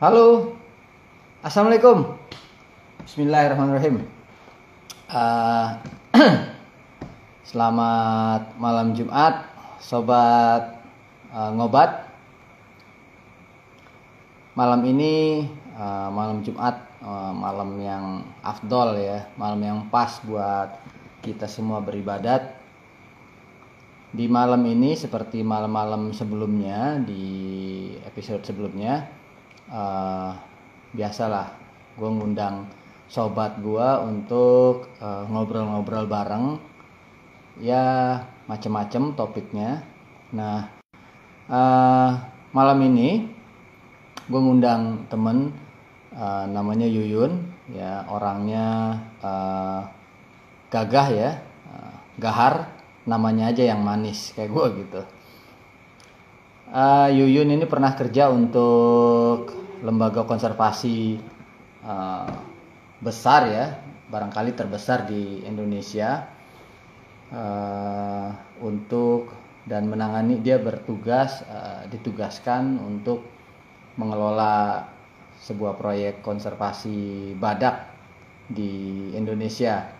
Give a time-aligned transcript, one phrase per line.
[0.00, 0.56] Halo,
[1.44, 2.16] assalamualaikum.
[3.04, 4.00] Bismillahirrahmanirrahim.
[5.12, 5.76] Uh,
[7.52, 9.44] selamat malam Jumat,
[9.76, 10.80] sobat
[11.36, 12.08] uh, ngobat.
[14.56, 15.44] Malam ini
[15.76, 20.80] uh, malam Jumat, uh, malam yang afdol ya, malam yang pas buat
[21.20, 22.56] kita semua beribadat.
[24.16, 29.19] Di malam ini seperti malam-malam sebelumnya di episode sebelumnya
[29.70, 30.34] uh,
[30.92, 31.54] biasalah
[31.94, 32.66] gue ngundang
[33.10, 36.46] sobat gue untuk ngobrol-ngobrol uh, bareng.
[37.58, 39.82] Ya macem-macem topiknya.
[40.34, 40.70] Nah
[41.50, 42.10] uh,
[42.54, 43.26] malam ini
[44.30, 45.54] gue ngundang temen
[46.14, 47.50] uh, namanya Yuyun.
[47.70, 49.86] Ya orangnya uh,
[50.70, 51.30] gagah ya
[51.70, 52.70] uh, gahar.
[53.00, 55.02] Namanya aja yang manis kayak gue gitu
[56.70, 59.52] uh, Yuyun ini pernah kerja untuk
[59.82, 61.18] lembaga konservasi
[61.84, 62.30] uh,
[63.02, 63.66] besar ya
[64.10, 66.38] barangkali terbesar di Indonesia.
[67.30, 69.30] Uh, untuk
[69.62, 73.22] dan menangani dia bertugas uh, ditugaskan untuk
[73.94, 74.82] mengelola
[75.38, 77.86] sebuah proyek konservasi badak
[78.50, 79.94] di Indonesia.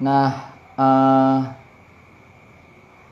[0.00, 0.30] Nah,
[0.80, 1.57] uh,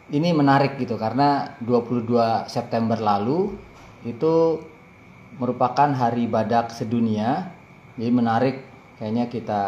[0.07, 3.59] ini menarik gitu karena 22 September lalu
[4.07, 4.63] itu
[5.43, 7.51] merupakan hari badak sedunia.
[7.99, 8.57] Jadi menarik
[9.01, 9.63] kayaknya kita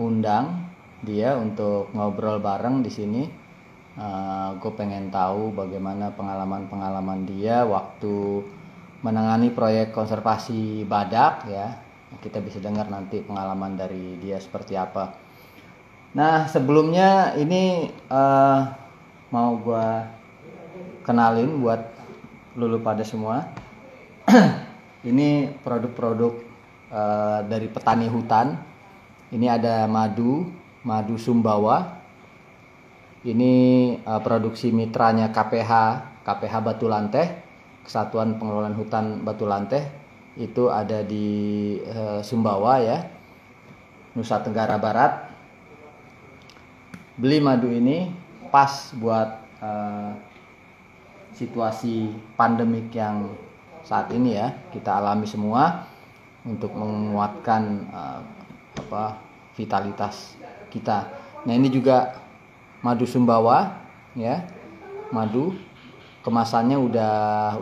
[0.00, 0.72] undang
[1.04, 3.22] dia untuk ngobrol bareng di sini.
[3.92, 8.40] Uh, eh, gue pengen tahu bagaimana pengalaman-pengalaman dia waktu
[9.04, 11.76] menangani proyek konservasi badak ya.
[12.24, 15.12] Kita bisa dengar nanti pengalaman dari dia seperti apa.
[16.16, 18.81] Nah sebelumnya ini uh,
[19.32, 19.86] mau gue
[21.08, 21.80] kenalin buat
[22.54, 23.48] lulu pada semua.
[25.10, 26.36] ini produk-produk
[26.92, 28.60] uh, dari petani hutan.
[29.32, 30.52] Ini ada madu,
[30.84, 32.04] madu Sumbawa.
[33.24, 33.52] Ini
[34.04, 35.72] uh, produksi mitranya KPH,
[36.28, 37.26] KPH Batu Lanteh,
[37.88, 39.88] Kesatuan Pengelolaan Hutan Batu Lanteh.
[40.36, 43.08] Itu ada di uh, Sumbawa ya,
[44.12, 45.32] Nusa Tenggara Barat
[47.12, 48.08] beli madu ini
[48.52, 50.12] pas buat uh,
[51.32, 53.32] situasi pandemik yang
[53.82, 55.88] saat ini ya kita alami semua
[56.44, 58.20] untuk menguatkan uh,
[58.76, 59.18] apa
[59.56, 60.36] vitalitas
[60.68, 61.08] kita.
[61.48, 62.20] Nah ini juga
[62.84, 63.82] madu sumbawa
[64.14, 64.44] ya
[65.08, 65.56] madu.
[66.22, 67.14] Kemasannya udah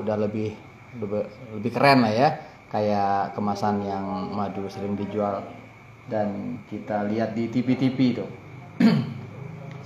[0.04, 0.52] udah lebih
[1.00, 2.28] lebih, keren lah ya
[2.68, 4.04] kayak kemasan yang
[4.36, 5.40] madu sering dijual.
[6.10, 8.26] Dan kita lihat di TV-TV itu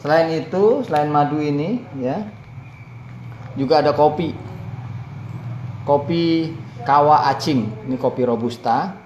[0.04, 2.28] Selain itu, selain madu ini ya,
[3.56, 4.36] juga ada kopi.
[5.88, 6.52] Kopi
[6.84, 9.00] kawa acing, ini kopi robusta.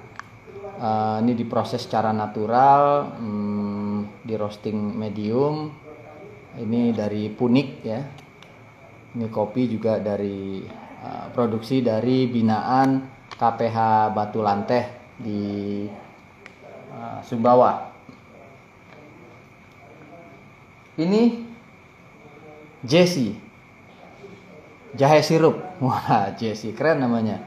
[0.75, 5.71] Uh, ini diproses secara natural, hmm, di roasting medium.
[6.59, 8.03] Ini dari Punik ya.
[9.15, 10.67] Ini kopi juga dari
[10.99, 13.07] uh, produksi dari binaan
[13.39, 15.43] KPH Batu Lanteh di
[16.91, 17.88] uh, Sumbawa.
[20.99, 21.47] Ini
[22.83, 23.39] Jesse.
[24.99, 25.63] Jahe sirup.
[25.85, 27.39] Wah, Jesse keren namanya.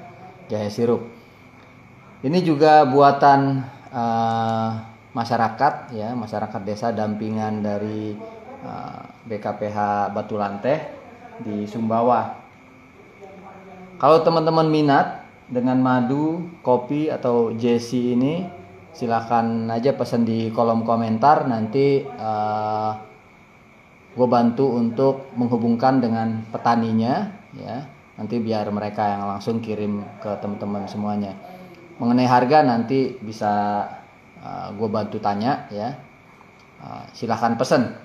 [0.47, 1.03] Jahe sirup.
[2.23, 3.59] Ini juga buatan
[3.91, 4.72] uh,
[5.12, 8.16] masyarakat ya, masyarakat desa dampingan dari
[8.63, 9.78] uh, eh, BKPH
[10.16, 10.79] Batu Lanteh
[11.41, 12.39] di Sumbawa.
[13.97, 18.45] Kalau teman-teman minat dengan madu, kopi atau Jesse ini
[18.94, 23.10] silakan aja pesan di kolom komentar nanti uh,
[24.11, 27.88] gue bantu untuk menghubungkan dengan petaninya ya.
[28.19, 31.33] Nanti biar mereka yang langsung kirim ke teman-teman semuanya.
[31.97, 33.85] Mengenai harga nanti bisa
[34.44, 35.95] uh, gue bantu tanya ya.
[36.81, 37.97] Uh, silahkan pesen.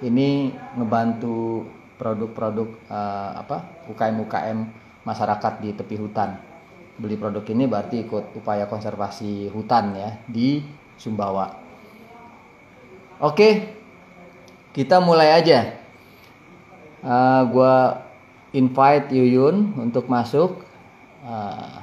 [0.00, 1.66] Ini ngebantu
[1.98, 4.58] produk-produk uh, apa UKM UKM
[5.02, 6.40] masyarakat di tepi hutan.
[6.94, 10.62] Beli produk ini berarti ikut upaya konservasi hutan ya di
[10.94, 11.50] Sumbawa.
[13.18, 13.82] Oke
[14.74, 15.70] kita mulai aja.
[16.98, 17.76] Uh, eh, gue
[18.58, 20.66] invite Yuyun untuk masuk.
[21.22, 21.78] Uh,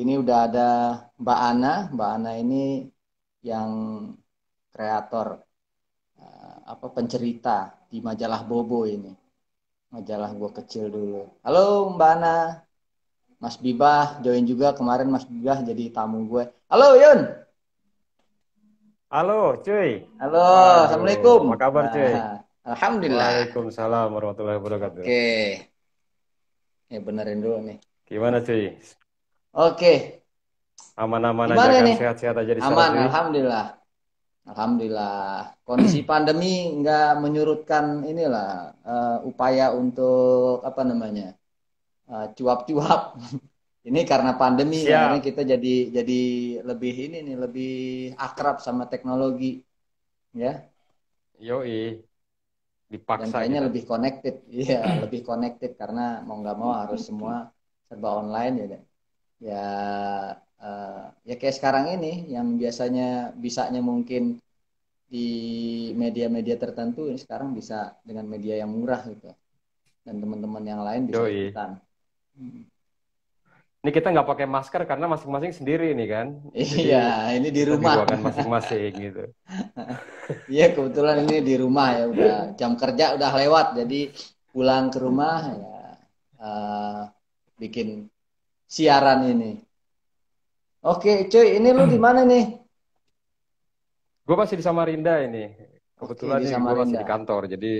[0.00, 0.70] ini udah ada
[1.20, 1.74] Mbak Ana.
[1.92, 2.88] Mbak Ana ini
[3.44, 3.70] yang
[4.72, 5.44] kreator
[6.16, 9.12] uh, apa pencerita di majalah Bobo ini.
[9.92, 11.28] Majalah gue kecil dulu.
[11.44, 12.64] Halo Mbak Ana.
[13.44, 16.48] Mas Bibah join juga kemarin Mas Bibah jadi tamu gue.
[16.72, 17.43] Halo Yun.
[19.14, 20.10] Halo, cuy.
[20.18, 20.42] Halo,
[20.90, 21.54] assalamualaikum.
[21.54, 22.18] Apa kabar, cuy?
[22.18, 23.46] Nah, Alhamdulillah.
[23.46, 25.02] Waalaikumsalam warahmatullahi wabarakatuh.
[25.06, 25.30] Oke.
[26.90, 27.78] Ya benerin dulu nih.
[28.10, 28.74] Gimana cuy?
[29.54, 30.26] Oke.
[30.98, 31.94] Aman-aman aja kan?
[31.94, 33.02] Sehat-sehat aja di sana Aman, cuy?
[33.06, 33.66] alhamdulillah.
[34.50, 35.22] Alhamdulillah.
[35.62, 41.38] Kondisi pandemi nggak menyurutkan inilah eh, upaya untuk apa namanya
[42.10, 43.14] eh, cuap-cuap.
[43.84, 46.20] Ini karena pandemi akhirnya kita jadi jadi
[46.64, 47.72] lebih ini nih lebih
[48.16, 49.60] akrab sama teknologi,
[50.32, 50.64] ya.
[51.38, 52.00] Yoi.
[53.14, 53.66] Dan Dipaksa kayaknya kita.
[53.68, 54.34] lebih connected,
[54.64, 57.34] iya lebih connected karena mau nggak mau harus semua
[57.88, 58.80] serba online ya.
[59.44, 59.64] Ya
[60.64, 64.22] eh, ya kayak sekarang ini yang biasanya bisanya mungkin
[65.12, 65.28] di
[65.94, 69.30] media-media tertentu ini sekarang bisa dengan media yang murah gitu
[70.04, 71.70] dan teman-teman yang lain bisa ikutan
[72.34, 72.66] Hmm.
[73.84, 76.26] Ini kita nggak pakai masker karena masing-masing sendiri nih kan.
[76.56, 79.24] Jadi iya ini di di rumah ruangan masing-masing gitu.
[80.54, 84.00] iya kebetulan ini di rumah ya udah jam kerja udah lewat jadi
[84.56, 85.80] pulang ke rumah ya
[86.40, 87.00] eh,
[87.60, 88.08] bikin
[88.64, 89.60] siaran ini
[90.80, 92.64] oke cuy ini lu di mana nih
[94.24, 95.52] Gue masih di Samarinda ini.
[96.00, 97.72] oke Kebetulan di nih gue masih di kantor, jadi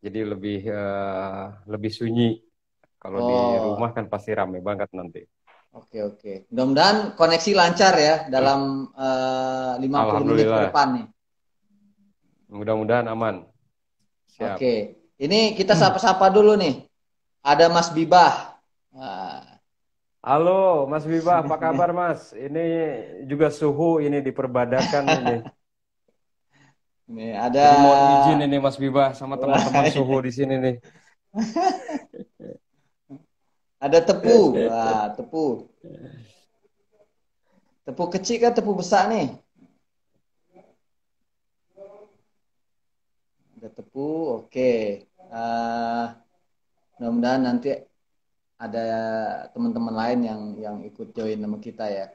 [0.00, 2.45] jadi lebih eh, lebih sunyi.
[3.06, 5.22] Kalau di oh rumah kan pasti rame banget nanti.
[5.70, 6.50] Oke oke.
[6.50, 11.06] Mudah-mudahan koneksi lancar ya dalam eh, 50 menit ke depan nih.
[12.50, 13.46] Mudah-mudahan aman.
[14.34, 14.58] Siap.
[14.58, 14.98] Oke.
[15.22, 16.82] Ini kita sapa-sapa dulu nih.
[17.46, 18.58] Ada Mas Bibah.
[20.26, 22.34] Halo, Mas Bibah, apa kabar Mas?
[22.34, 22.66] Ini
[23.30, 25.36] juga suhu ini diperbadakan ini.
[27.06, 30.76] Ini ada Jadi mohon izin ini Mas Bibah sama teman-teman suhu di sini nih.
[33.86, 34.58] ada tepu.
[34.66, 35.70] Wah, tepu.
[37.86, 39.30] Tepu kecil kan tepu besar nih.
[43.56, 44.42] Ada tepu.
[44.42, 45.06] Oke.
[45.06, 46.06] Eh,
[46.98, 47.70] mudah-mudahan nanti
[48.58, 48.86] ada
[49.54, 52.06] teman-teman lain yang yang ikut join sama kita ya.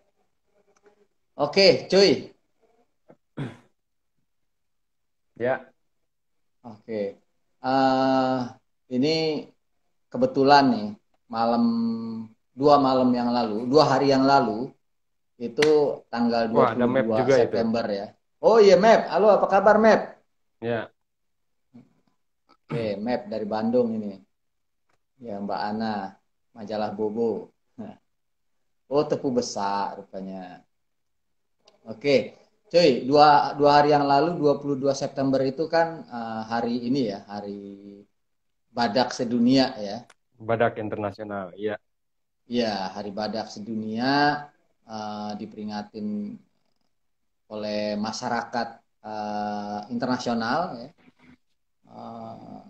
[1.40, 2.36] Oke, cuy.
[5.42, 5.72] Ya,
[6.62, 7.18] Oke.
[7.62, 8.40] Eh,
[8.94, 9.48] ini
[10.12, 10.88] kebetulan nih
[11.32, 11.64] malam
[12.52, 14.68] dua malam yang lalu, dua hari yang lalu
[15.40, 17.42] itu tanggal wah ada map 22 juga itu.
[17.48, 18.08] September ya.
[18.42, 20.02] Oh iya Map, halo apa kabar Map?
[20.62, 20.92] Ya,
[22.72, 24.16] Oke, Map dari Bandung ini.
[25.22, 26.18] Ya Mbak Ana,
[26.54, 27.54] majalah Bobo.
[28.92, 30.60] Oh tepu besar rupanya.
[31.88, 32.36] Oke,
[32.68, 37.60] cuy, dua, dua hari yang lalu 22 September itu kan eh, hari ini ya, hari
[38.72, 40.04] Badak sedunia ya.
[40.48, 41.46] Badak Internasional.
[41.66, 41.76] Ya,
[42.58, 44.12] Ya, hari Badak sedunia
[44.96, 46.08] eh, diperingatin
[47.54, 48.68] oleh masyarakat
[49.06, 50.90] eh, internasional ya.
[51.92, 52.62] eh,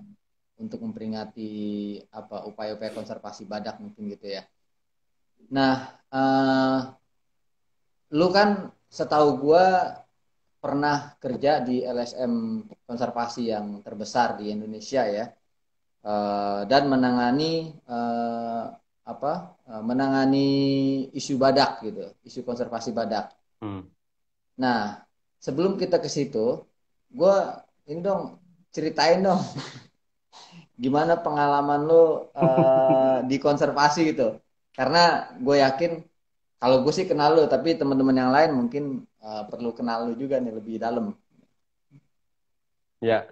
[0.62, 1.51] untuk memperingati
[2.13, 4.44] apa upaya-upaya konservasi badak mungkin gitu ya.
[5.56, 5.75] Nah,
[6.13, 6.77] eh,
[8.19, 8.50] lu kan
[8.97, 9.63] setahu gua
[10.63, 12.33] pernah kerja di LSM
[12.88, 15.25] konservasi yang terbesar di Indonesia ya,
[16.01, 18.63] Eh, dan menangani eh,
[19.06, 19.33] apa?
[19.69, 20.50] eh, menangani
[21.13, 23.30] isu badak gitu, isu konservasi badak.
[23.62, 23.86] Hmm.
[24.57, 25.06] Nah,
[25.38, 26.65] sebelum kita ke situ,
[27.13, 28.42] gua ini dong
[28.74, 29.41] ceritain dong
[30.84, 34.41] gimana pengalaman lu eh, di konservasi gitu.
[34.74, 35.91] Karena gue yakin
[36.58, 38.84] kalau gue sih kenal lu, tapi teman-teman yang lain mungkin
[39.22, 41.13] eh, perlu kenal lu juga nih lebih dalam.
[43.05, 43.29] ya.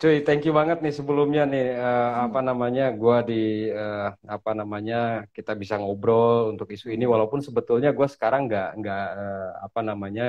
[0.00, 3.34] Cuy, thank you banget nih sebelumnya nih eh, apa namanya gua di
[3.80, 4.00] eh,
[4.34, 4.96] apa namanya
[5.36, 10.22] kita bisa ngobrol untuk isu ini walaupun sebetulnya gua sekarang nggak nggak eh, apa namanya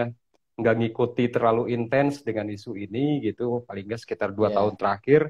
[0.59, 4.55] nggak ngikuti terlalu intens dengan isu ini gitu paling nggak sekitar dua Iya.
[4.59, 5.21] tahun terakhir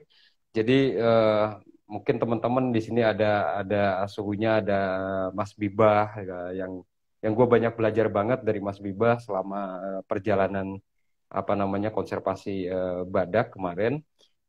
[0.58, 0.74] jadi
[1.06, 1.46] eh,
[1.94, 3.26] mungkin teman-teman di sini ada
[3.62, 3.78] ada
[4.14, 4.76] suhunya ada
[5.38, 6.74] Mas Bibah ya, yang
[7.24, 9.58] yang gue banyak belajar banget dari Mas Bibah selama
[10.10, 10.68] perjalanan
[11.32, 13.94] apa namanya konservasi eh, badak kemarin.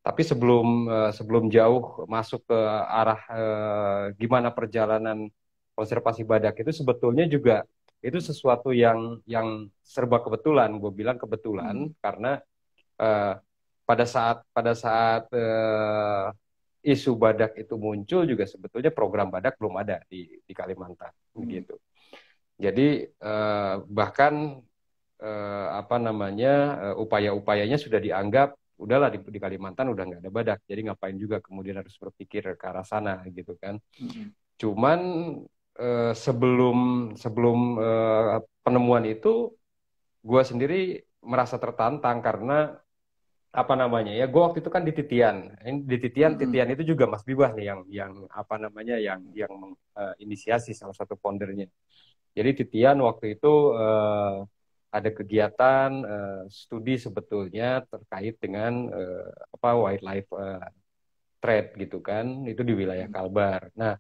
[0.03, 2.59] Tapi sebelum eh, sebelum jauh masuk ke
[2.91, 5.31] arah eh, gimana perjalanan
[5.79, 7.63] konservasi badak itu sebetulnya juga
[8.03, 10.75] itu sesuatu yang yang serba kebetulan.
[10.83, 12.43] Gue bilang kebetulan karena
[12.99, 13.35] eh,
[13.87, 16.27] pada saat pada saat eh,
[16.83, 21.49] isu badak itu muncul juga sebetulnya program badak belum ada di di Kalimantan Hmm.
[21.49, 21.79] gitu.
[22.59, 24.61] Jadi eh, bahkan
[25.23, 26.55] eh, apa namanya
[26.91, 31.39] eh, upaya-upayanya sudah dianggap udahlah di, di Kalimantan udah nggak ada badak, jadi ngapain juga
[31.39, 33.79] kemudian harus berpikir ke arah sana gitu kan.
[34.03, 34.35] Mm-mm.
[34.59, 35.01] Cuman
[35.79, 36.79] eh, sebelum
[37.15, 39.55] sebelum eh, penemuan itu,
[40.23, 42.83] gue sendiri merasa tertantang karena
[43.53, 46.49] apa namanya ya gue waktu itu kan di Titian ini di Titian mm -hmm.
[46.49, 49.53] Titian itu juga Mas Bibah nih yang yang apa namanya yang yang
[49.93, 51.69] menginisiasi uh, salah satu foundernya
[52.33, 54.49] jadi Titian waktu itu uh,
[54.93, 60.61] ada kegiatan uh, studi sebetulnya terkait dengan uh, apa wildlife uh,
[61.41, 63.97] trade gitu kan itu di wilayah Kalbar nah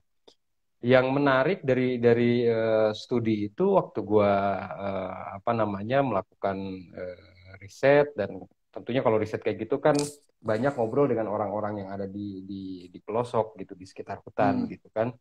[0.83, 4.35] yang menarik dari dari uh, studi itu waktu gue
[4.83, 6.59] uh, apa namanya melakukan
[6.93, 8.43] uh, riset dan
[8.75, 9.95] tentunya kalau riset kayak gitu kan
[10.43, 14.69] banyak ngobrol dengan orang-orang yang ada di di di pelosok gitu di sekitar hutan hmm.
[14.75, 15.15] gitu kan.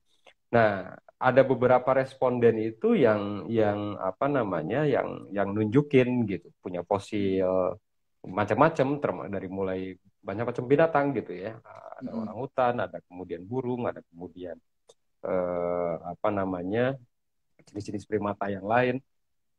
[0.52, 7.78] Nah, ada beberapa responden itu yang yang apa namanya yang yang nunjukin gitu punya fosil
[8.26, 8.88] macam-macam
[9.30, 9.80] dari mulai
[10.22, 11.58] banyak macam binatang gitu ya.
[12.02, 12.22] Ada hmm.
[12.26, 14.58] orang hutan, ada kemudian burung, ada kemudian
[15.26, 16.98] eh, apa namanya
[17.70, 18.98] jenis-jenis primata yang lain.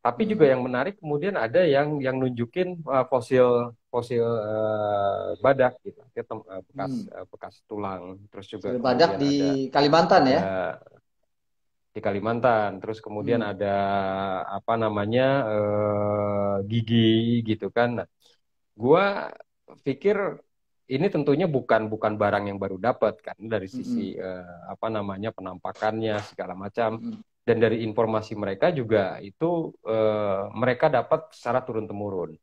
[0.02, 6.00] Tapi juga yang menarik kemudian ada yang yang nunjukin uh, fosil fosil uh, badak gitu,
[6.00, 7.12] uh, bekas hmm.
[7.12, 8.16] uh, bekas tulang.
[8.32, 10.40] Terus juga badak di ada, Kalimantan ya?
[11.92, 12.80] Di Kalimantan.
[12.80, 13.52] Terus kemudian hmm.
[13.52, 13.76] ada
[14.48, 18.00] apa namanya uh, gigi gitu kan.
[18.00, 18.08] Nah,
[18.72, 19.28] gua
[19.84, 20.16] pikir
[20.88, 24.24] ini tentunya bukan bukan barang yang baru dapat kan dari sisi -hmm.
[24.24, 26.96] uh, apa namanya penampakannya segala macam.
[26.96, 32.38] -hmm dan dari informasi mereka juga itu uh, mereka dapat secara turun temurun.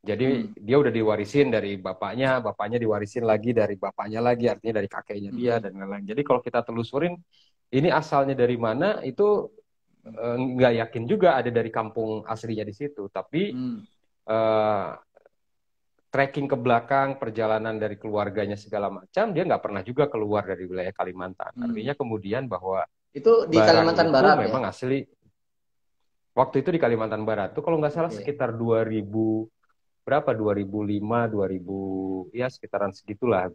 [0.00, 0.64] Jadi hmm.
[0.64, 5.54] dia udah diwarisin dari bapaknya, bapaknya diwarisin lagi dari bapaknya lagi, artinya dari kakeknya dia
[5.60, 5.62] hmm.
[5.68, 6.04] dan lain-lain.
[6.08, 7.20] Jadi kalau kita telusurin
[7.68, 9.52] ini asalnya dari mana itu
[10.08, 13.78] uh, nggak yakin juga ada dari kampung aslinya di situ, tapi hmm.
[14.24, 14.96] uh,
[16.10, 20.96] tracking ke belakang perjalanan dari keluarganya segala macam dia nggak pernah juga keluar dari wilayah
[20.96, 21.52] Kalimantan.
[21.60, 21.64] Hmm.
[21.68, 24.48] Artinya kemudian bahwa itu di Kalimantan itu Barat ya?
[24.48, 24.72] memang ya?
[24.72, 25.04] asli.
[26.32, 28.24] Waktu itu di Kalimantan Barat tuh kalau nggak salah okay.
[28.24, 29.59] sekitar 2000
[30.06, 33.50] berapa 2005 2000 ya sekitaran segitulah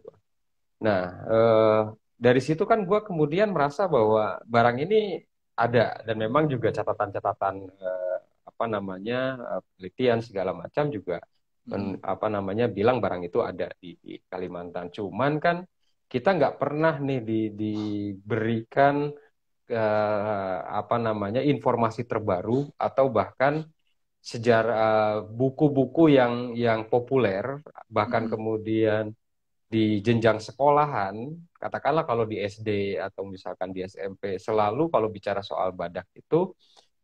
[0.76, 1.82] Nah, eh,
[2.16, 5.24] dari situ kan gue kemudian merasa bahwa barang ini
[5.56, 9.20] ada dan memang juga catatan-catatan eh, apa namanya
[9.56, 11.20] eh, penelitian segala macam juga
[11.68, 12.04] hmm.
[12.04, 14.92] apa namanya bilang barang itu ada di, di Kalimantan.
[14.92, 15.64] Cuman kan
[16.06, 19.10] kita nggak pernah nih di, diberikan
[19.70, 23.66] uh, apa namanya informasi terbaru atau bahkan
[24.26, 28.32] sejarah buku-buku yang yang populer bahkan hmm.
[28.34, 29.04] kemudian
[29.70, 31.14] di jenjang sekolahan
[31.54, 36.50] katakanlah kalau di SD atau misalkan di SMP selalu kalau bicara soal badak itu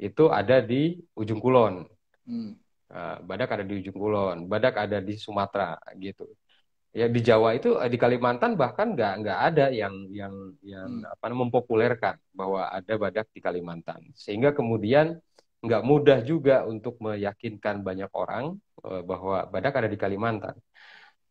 [0.02, 1.86] itu ada di ujung kulon
[2.26, 2.58] hmm.
[3.22, 6.26] badak ada di ujung kulon badak ada di Sumatera gitu
[6.90, 10.34] ya di Jawa itu di Kalimantan bahkan nggak nggak ada yang yang
[10.66, 11.14] yang hmm.
[11.14, 15.22] apa mempopulerkan bahwa ada badak di Kalimantan sehingga kemudian
[15.62, 20.59] nggak mudah juga untuk meyakinkan banyak orang uh, bahwa badak ada di Kalimantan.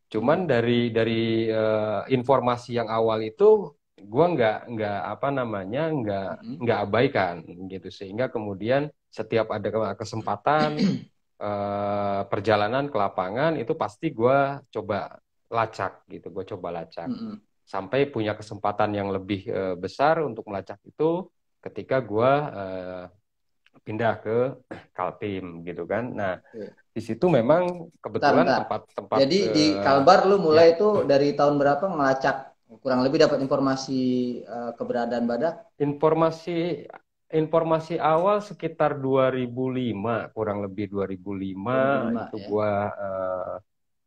[0.08, 3.72] Cuman dari dari uh, informasi yang awal itu
[4.02, 6.56] gua nggak nggak apa namanya nggak hmm.
[6.64, 7.34] nggak abaikan
[7.68, 10.80] gitu sehingga kemudian setiap ada kesempatan
[11.38, 15.22] uh, perjalanan ke lapangan itu pasti gua coba
[15.52, 17.36] lacak gitu gue coba lacak mm -hmm.
[17.68, 21.28] sampai punya kesempatan yang lebih uh, besar untuk melacak itu
[21.60, 23.04] ketika gue uh,
[23.82, 24.38] pindah ke
[24.96, 26.70] Kaltim gitu kan nah yeah.
[26.94, 30.74] di situ memang kebetulan tempat-tempat jadi uh, di Kalbar lu mulai ya.
[30.78, 34.00] itu dari tahun berapa melacak kurang lebih dapat informasi
[34.48, 36.88] uh, keberadaan badak informasi
[37.32, 42.46] informasi awal sekitar 2005 kurang lebih 2005, 2005 itu ya.
[42.48, 43.56] gua uh,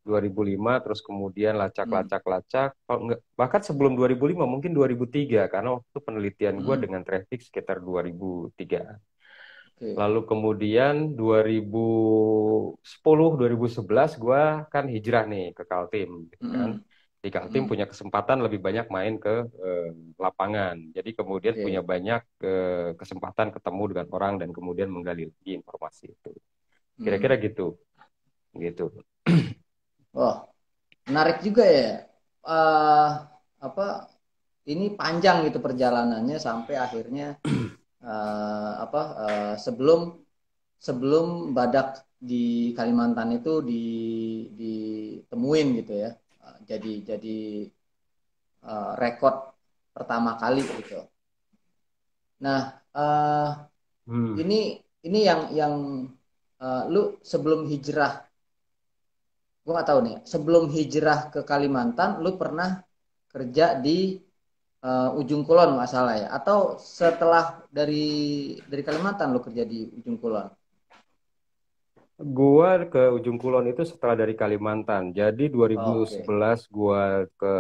[0.06, 3.18] 2005 terus kemudian lacak-lacak-lacak hmm.
[3.34, 6.84] bahkan sebelum 2005 mungkin 2003 karena waktu penelitian gue hmm.
[6.86, 8.62] dengan traffic sekitar 2003
[9.76, 9.94] okay.
[9.94, 16.72] lalu kemudian 2010 2011 gue kan hijrah nih ke Kaltim gitu kan
[17.22, 17.72] di Kaltim hmm.
[17.74, 21.64] punya kesempatan lebih banyak main ke eh, lapangan jadi kemudian okay.
[21.68, 26.32] punya banyak eh, kesempatan ketemu dengan orang dan kemudian menggali informasi itu
[27.02, 27.44] kira-kira hmm.
[27.44, 27.68] gitu
[28.56, 28.86] gitu
[30.16, 30.48] Wah,
[31.12, 32.08] menarik juga ya.
[32.40, 33.26] Uh,
[33.60, 34.08] apa
[34.70, 37.36] ini panjang gitu perjalanannya sampai akhirnya
[38.06, 40.22] uh, apa uh, sebelum
[40.78, 43.86] sebelum badak di Kalimantan itu di
[44.54, 46.14] ditemuin gitu ya.
[46.46, 47.38] Uh, jadi jadi
[48.64, 49.58] uh, rekor
[49.90, 51.02] pertama kali gitu.
[52.46, 53.50] Nah, uh,
[54.06, 54.34] hmm.
[54.38, 54.60] ini
[55.06, 55.74] ini yang yang
[56.62, 58.26] uh, lu sebelum hijrah
[59.66, 62.86] gue gak tahu nih sebelum hijrah ke Kalimantan lu pernah
[63.34, 64.14] kerja di
[64.86, 68.06] uh, ujung kulon nggak salah ya atau setelah dari
[68.70, 70.48] dari Kalimantan lu kerja di ujung kulon
[72.16, 75.12] Gua ke Ujung Kulon itu setelah dari Kalimantan.
[75.12, 76.24] Jadi Oh, Oke.
[76.24, 77.56] 2011 gua ke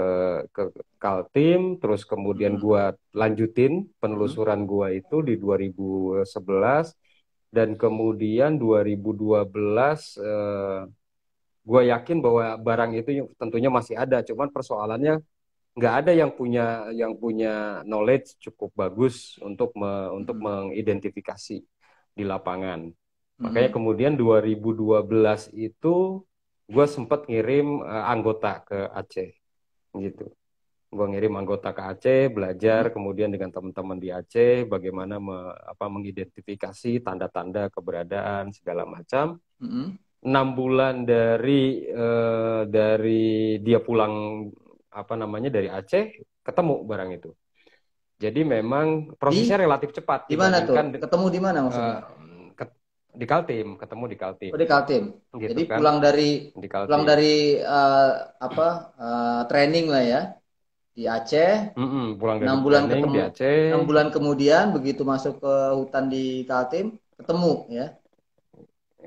[0.55, 0.63] ke
[0.95, 2.63] Kaltim, terus kemudian Mm-mm.
[2.63, 6.95] gua lanjutin penelusuran gua itu di 2011
[7.51, 10.87] dan kemudian 2012 eh,
[11.67, 15.19] gua yakin bahwa barang itu tentunya masih ada, cuman persoalannya
[15.77, 20.47] nggak ada yang punya yang punya knowledge cukup bagus untuk me- untuk Mm-mm.
[20.47, 21.55] mengidentifikasi
[22.17, 22.81] di lapangan.
[23.43, 23.75] Makanya Mm-mm.
[23.75, 26.23] kemudian 2012 itu
[26.73, 29.29] gue sempat ngirim eh, anggota ke Aceh
[30.05, 30.25] gitu.
[30.95, 32.91] Gue ngirim anggota ke Aceh, belajar Mm-mm.
[32.95, 39.37] kemudian dengan teman-teman di Aceh bagaimana me- apa, mengidentifikasi tanda-tanda keberadaan segala macam.
[39.61, 39.97] Mm-mm.
[40.25, 44.13] Enam bulan dari eh, dari dia pulang
[45.01, 46.03] apa namanya dari Aceh
[46.47, 47.29] ketemu barang itu.
[48.23, 48.87] Jadi memang
[49.19, 50.81] prosesnya Di relatif cepat di mana tuh?
[51.01, 51.99] Ketemu di mana eh, maksudnya?
[52.57, 52.75] ke-
[53.21, 55.03] di Kaltim, ketemu di Kaltim Oh, di Kaltim.
[55.43, 56.23] gitu Jadi kan pulang dari
[56.63, 57.25] di pulang dari
[57.59, 57.97] eh,
[58.45, 58.63] apa
[59.01, 60.17] eh, training lah ya
[60.97, 61.49] di Aceh.
[61.79, 63.21] Mm-mm, pulang dari Enam bulan training di ketemu,
[63.67, 65.49] enam Aceh, bulan kemudian begitu masuk ke
[65.79, 66.17] hutan di
[66.49, 66.85] Kaltim
[67.19, 67.47] ketemu
[67.77, 67.83] ya.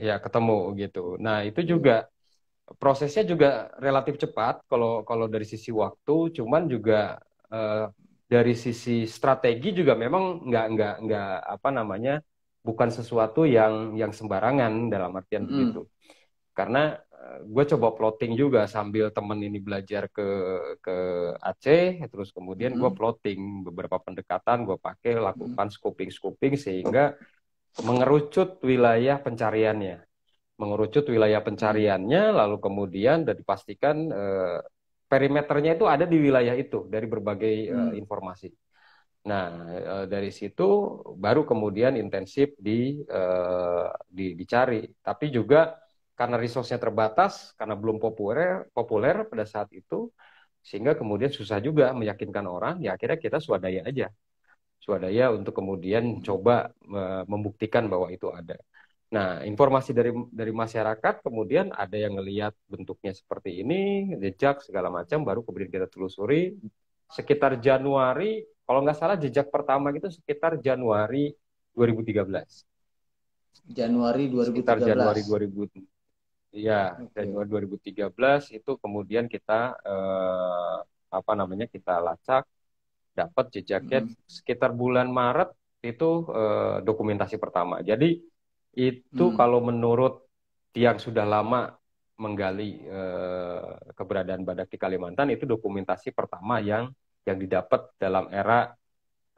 [0.06, 0.98] ya ketemu gitu.
[1.24, 1.92] Nah itu juga
[2.76, 7.16] prosesnya juga relatif cepat kalau kalau dari sisi waktu, cuman juga
[7.52, 7.86] eh,
[8.28, 12.12] dari sisi strategi juga memang nggak nggak nggak apa namanya
[12.66, 15.48] bukan sesuatu yang yang sembarangan dalam artian Mm-mm.
[15.48, 15.88] begitu.
[16.52, 16.98] Karena
[17.44, 20.26] gue coba plotting juga sambil temen ini belajar ke
[20.84, 20.96] ke
[21.42, 22.98] Aceh, terus kemudian gue Mm-mm.
[22.98, 27.14] plotting beberapa pendekatan gue pakai lakukan scoping-scoping sehingga
[27.78, 30.07] mengerucut wilayah pencariannya,
[30.60, 34.58] mengerucut wilayah pencariannya, lalu kemudian dan dipastikan eh,
[35.10, 38.00] perimeternya itu ada di wilayah itu dari berbagai eh, Mm.
[38.02, 38.48] informasi.
[39.30, 39.44] Nah,
[39.76, 40.64] eh, dari situ
[41.24, 43.86] baru kemudian intensif di, eh,
[44.16, 44.80] di- dicari.
[45.06, 45.76] Tapi juga
[46.18, 50.10] karena resource-nya terbatas, karena belum populer populer pada saat itu,
[50.68, 52.74] sehingga kemudian susah juga meyakinkan orang.
[52.84, 54.06] Ya akhirnya kita swadaya aja,
[54.84, 58.56] swadaya untuk kemudian coba eh, membuktikan bahwa itu ada.
[59.08, 65.24] Nah, informasi dari dari masyarakat kemudian ada yang ngelihat bentuknya seperti ini, jejak segala macam,
[65.24, 66.52] baru kemudian kita telusuri
[67.08, 71.32] sekitar Januari, kalau nggak salah jejak pertama itu sekitar Januari
[71.72, 72.68] 2013.
[73.68, 75.28] Januari Sekitar Januari 2013.
[75.28, 75.80] 2000,
[76.52, 77.16] ya Oke.
[77.16, 80.76] Januari 2013 itu kemudian kita eh,
[81.08, 82.44] apa namanya kita lacak,
[83.16, 84.16] dapat jejaknya Mm-mm.
[84.28, 85.50] sekitar bulan Maret
[85.84, 87.80] itu eh, dokumentasi pertama.
[87.80, 88.20] Jadi
[88.78, 89.34] itu Mm.
[89.34, 90.22] kalau menurut
[90.78, 91.74] yang sudah lama
[92.18, 96.90] menggali eh, keberadaan badak di Kalimantan itu dokumentasi pertama yang
[97.26, 98.70] yang didapat dalam era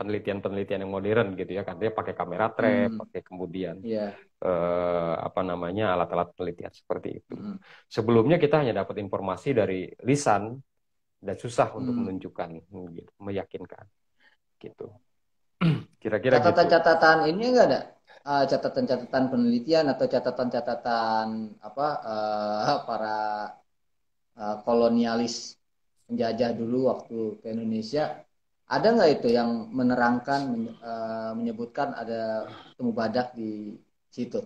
[0.00, 3.00] penelitian-penelitian yang modern gitu ya, dia pakai kamera trap, Mm.
[3.04, 4.16] pakai kemudian Ya.
[4.40, 7.36] eh, apa namanya alat-alat penelitian seperti itu.
[7.36, 7.56] Mm.
[7.88, 10.56] Sebelumnya kita hanya dapat informasi dari lisan
[11.20, 12.00] dan susah untuk Mm.
[12.00, 12.48] menunjukkan,
[12.96, 13.84] gitu, meyakinkan
[14.56, 14.88] gitu.
[16.00, 16.48] Kira-kira gitu.
[16.48, 17.80] Catatan-catatan ini enggak ada?
[18.20, 23.16] Eh, catatan-catatan penelitian atau catatan-catatan apa eh, para
[24.40, 25.34] eh, kolonialis
[26.06, 28.04] penjajah dulu waktu ke Indonesia
[28.68, 32.20] ada nggak itu yang menerangkan men- eh, menyebutkan ada
[32.76, 33.72] temu badak di
[34.12, 34.40] situ?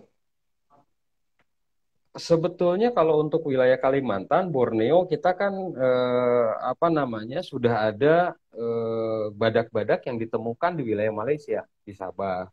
[2.15, 9.99] Sebetulnya kalau untuk wilayah Kalimantan, Borneo kita kan eh, apa namanya sudah ada eh, badak-badak
[10.07, 12.47] yang ditemukan di wilayah Malaysia, di Sabah.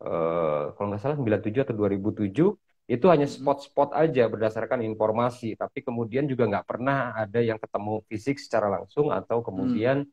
[0.05, 2.49] eh, kalau nggak salah 97 atau 2007,
[2.87, 3.33] itu hanya Hmm.
[3.35, 9.09] spot-spot aja berdasarkan informasi, tapi kemudian juga nggak pernah ada yang ketemu fisik secara langsung
[9.13, 9.81] atau Hmm.
[9.81, 10.03] kemudian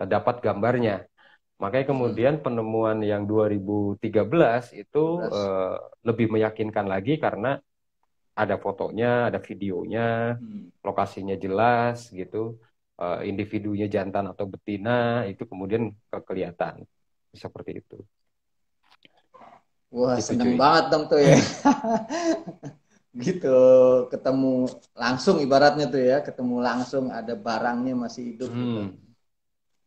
[0.00, 1.06] eh, dapat gambarnya.
[1.62, 1.90] Makanya Hmm.
[1.92, 5.34] kemudian penemuan yang 2013 itu 13.
[5.34, 5.74] eh,
[6.08, 7.48] lebih meyakinkan lagi karena
[8.40, 10.02] ada fotonya, ada videonya,
[10.38, 10.70] Hmm.
[10.86, 12.38] lokasinya jelas gitu,
[12.94, 14.90] Eh, individunya jantan atau betina
[15.30, 16.74] itu kemudian ke- kelihatan
[17.42, 17.94] seperti itu.
[19.94, 20.58] Wah, gitu, seneng cuy.
[20.58, 21.38] banget dong tuh ya.
[23.30, 23.60] gitu,
[24.10, 24.66] ketemu
[24.98, 28.58] langsung ibaratnya tuh ya, ketemu langsung ada barangnya masih hidup gitu.
[28.58, 28.74] hmm.
[28.90, 29.02] gitu.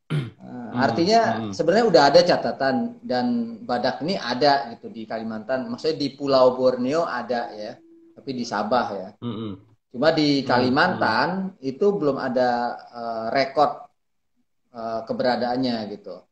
[0.08, 0.72] Hmm.
[0.72, 1.52] artinya hmm.
[1.52, 5.67] sebenarnya udah ada catatan dan badak ini ada gitu di Kalimantan.
[5.67, 7.76] Maksudnya di Pulau Borneo ada ya,
[8.15, 9.10] tapi di Sabah ya.
[9.20, 9.60] Hmm.
[9.91, 10.48] Cuma di hmm.
[10.48, 11.72] Kalimantan hmm.
[11.76, 13.91] itu belum ada uh, rekor
[14.72, 16.24] uh, keberadaannya gitu.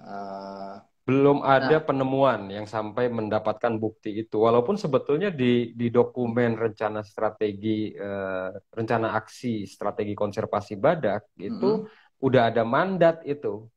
[0.00, 4.40] Uh, belum ada nah, penemuan yang sampai mendapatkan bukti itu.
[4.40, 12.24] Walaupun sebetulnya di di dokumen rencana strategi uh, rencana aksi strategi konservasi badak itu -hmm.
[12.24, 13.68] udah ada mandat itu.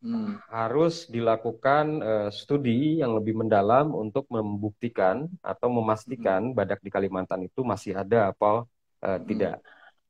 [0.00, 0.40] Hmm.
[0.48, 6.56] Harus dilakukan uh, studi yang lebih mendalam untuk membuktikan atau memastikan hmm.
[6.56, 8.64] badak di Kalimantan itu masih ada apa
[9.04, 9.28] uh, hmm.
[9.28, 9.60] tidak.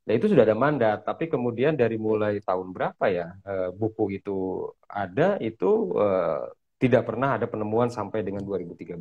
[0.06, 4.70] Nah itu sudah ada mandat, tapi kemudian dari mulai tahun berapa ya uh, buku itu
[4.86, 6.46] ada itu uh,
[6.80, 8.96] tidak pernah ada penemuan sampai dengan 2013.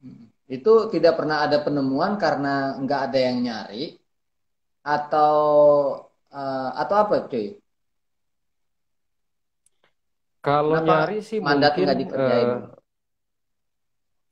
[0.00, 0.32] Hmm.
[0.48, 4.00] Itu tidak pernah ada penemuan karena nggak ada yang nyari
[4.80, 5.36] atau
[6.32, 7.60] uh, atau apa cuy?
[10.40, 11.84] Kalau nyari sih mungkin
[12.16, 12.72] uh,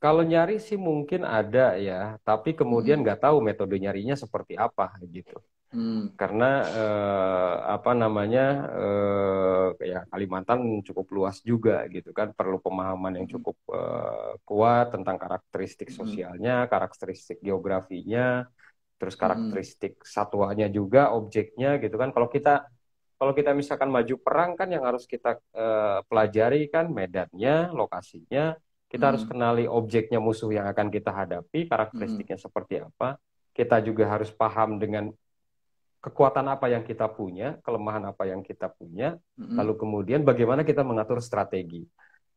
[0.01, 3.03] kalau nyari sih mungkin ada ya, tapi kemudian hmm.
[3.05, 3.27] nggak hmm.
[3.29, 5.37] tahu metode nyarinya seperti apa gitu.
[5.67, 6.15] Hmm.
[6.15, 13.27] Karena eh, apa namanya eh, ya Kalimantan cukup luas juga gitu kan, perlu pemahaman yang
[13.27, 15.97] cukup eh, kuat tentang karakteristik hmm.
[15.99, 18.47] sosialnya, karakteristik geografinya,
[18.95, 19.23] terus hmm.
[19.27, 20.07] karakteristik hmm.
[20.07, 22.15] satwanya juga, objeknya gitu kan.
[22.15, 22.71] Kalau kita
[23.17, 28.55] kalau kita misalkan maju perang kan yang harus kita eh, pelajari kan medannya, lokasinya,
[28.87, 29.09] kita hmm.
[29.11, 32.45] harus kenali objeknya musuh yang akan kita hadapi, karakteristiknya hmm.
[32.47, 33.19] seperti apa.
[33.51, 35.11] Kita juga harus paham dengan
[35.97, 39.57] kekuatan apa yang kita punya, kelemahan apa yang kita punya, mm-hmm.
[39.57, 41.83] lalu kemudian bagaimana kita mengatur strategi.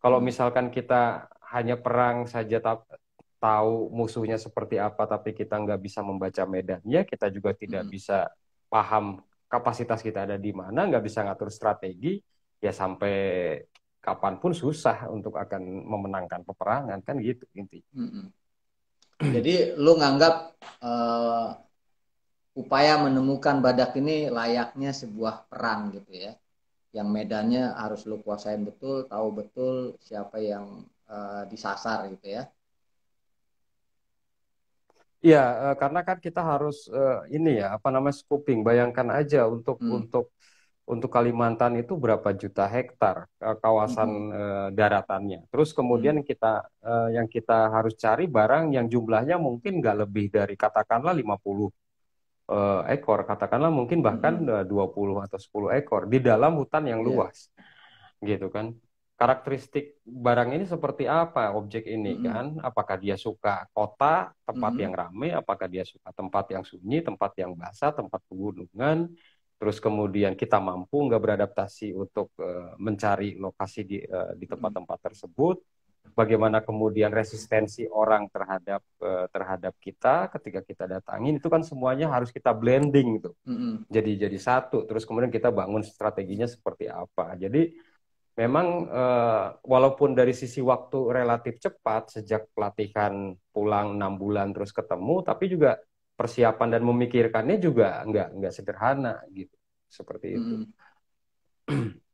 [0.01, 2.59] Kalau misalkan kita hanya perang saja
[3.41, 8.19] tahu musuhnya seperti apa, tapi kita nggak bisa membaca medannya, kita juga tidak mm bisa
[8.71, 9.19] paham
[9.51, 12.23] kapasitas kita ada di mana, nggak bisa ngatur strategi,
[12.63, 13.59] ya sampai
[14.01, 17.85] kapan pun susah untuk akan memenangkan peperangan kan gitu inti.
[17.93, 18.27] Mm-hmm.
[19.21, 21.53] Jadi lu nganggap uh,
[22.55, 26.33] upaya menemukan badak ini layaknya sebuah perang gitu ya
[26.91, 32.45] yang medannya harus lu kuasain betul tahu betul siapa yang uh, disasar gitu ya
[35.21, 38.65] Iya, uh, karena kan kita harus uh, ini ya apa namanya scoping.
[38.65, 39.93] Bayangkan aja untuk hmm.
[39.93, 40.33] untuk
[40.89, 44.69] untuk Kalimantan itu berapa juta hektar kawasan hmm.
[44.73, 45.45] daratannya.
[45.53, 46.27] Terus kemudian hmm.
[46.27, 46.67] kita
[47.15, 51.69] yang kita harus cari barang yang jumlahnya mungkin nggak lebih dari katakanlah 50
[52.51, 54.67] uh, ekor, katakanlah mungkin bahkan hmm.
[54.67, 57.07] 20 atau 10 ekor di dalam hutan yang iya.
[57.07, 57.49] luas.
[58.21, 58.37] Yeah.
[58.37, 58.75] Gitu kan.
[59.21, 62.25] Karakteristik barang ini seperti apa objek ini hmm.
[62.27, 62.47] kan?
[62.61, 64.83] Apakah dia suka kota, tempat hmm.
[64.83, 69.13] yang ramai, apakah dia suka tempat yang sunyi, tempat yang basah, tempat pegunungan,
[69.61, 75.61] terus kemudian kita mampu nggak beradaptasi untuk uh, mencari lokasi di uh, di tempat-tempat tersebut
[76.13, 82.29] bagaimana kemudian resistensi orang terhadap uh, terhadap kita ketika kita datangin itu kan semuanya harus
[82.35, 83.89] kita blending tuh mm-hmm.
[83.89, 87.73] jadi jadi satu terus kemudian kita bangun strateginya seperti apa jadi
[88.37, 95.21] memang uh, walaupun dari sisi waktu relatif cepat sejak pelatihan pulang enam bulan terus ketemu
[95.21, 95.77] tapi juga
[96.21, 99.57] persiapan dan memikirkannya juga nggak nggak sederhana gitu
[99.89, 100.55] seperti itu.
[100.61, 101.93] Mm.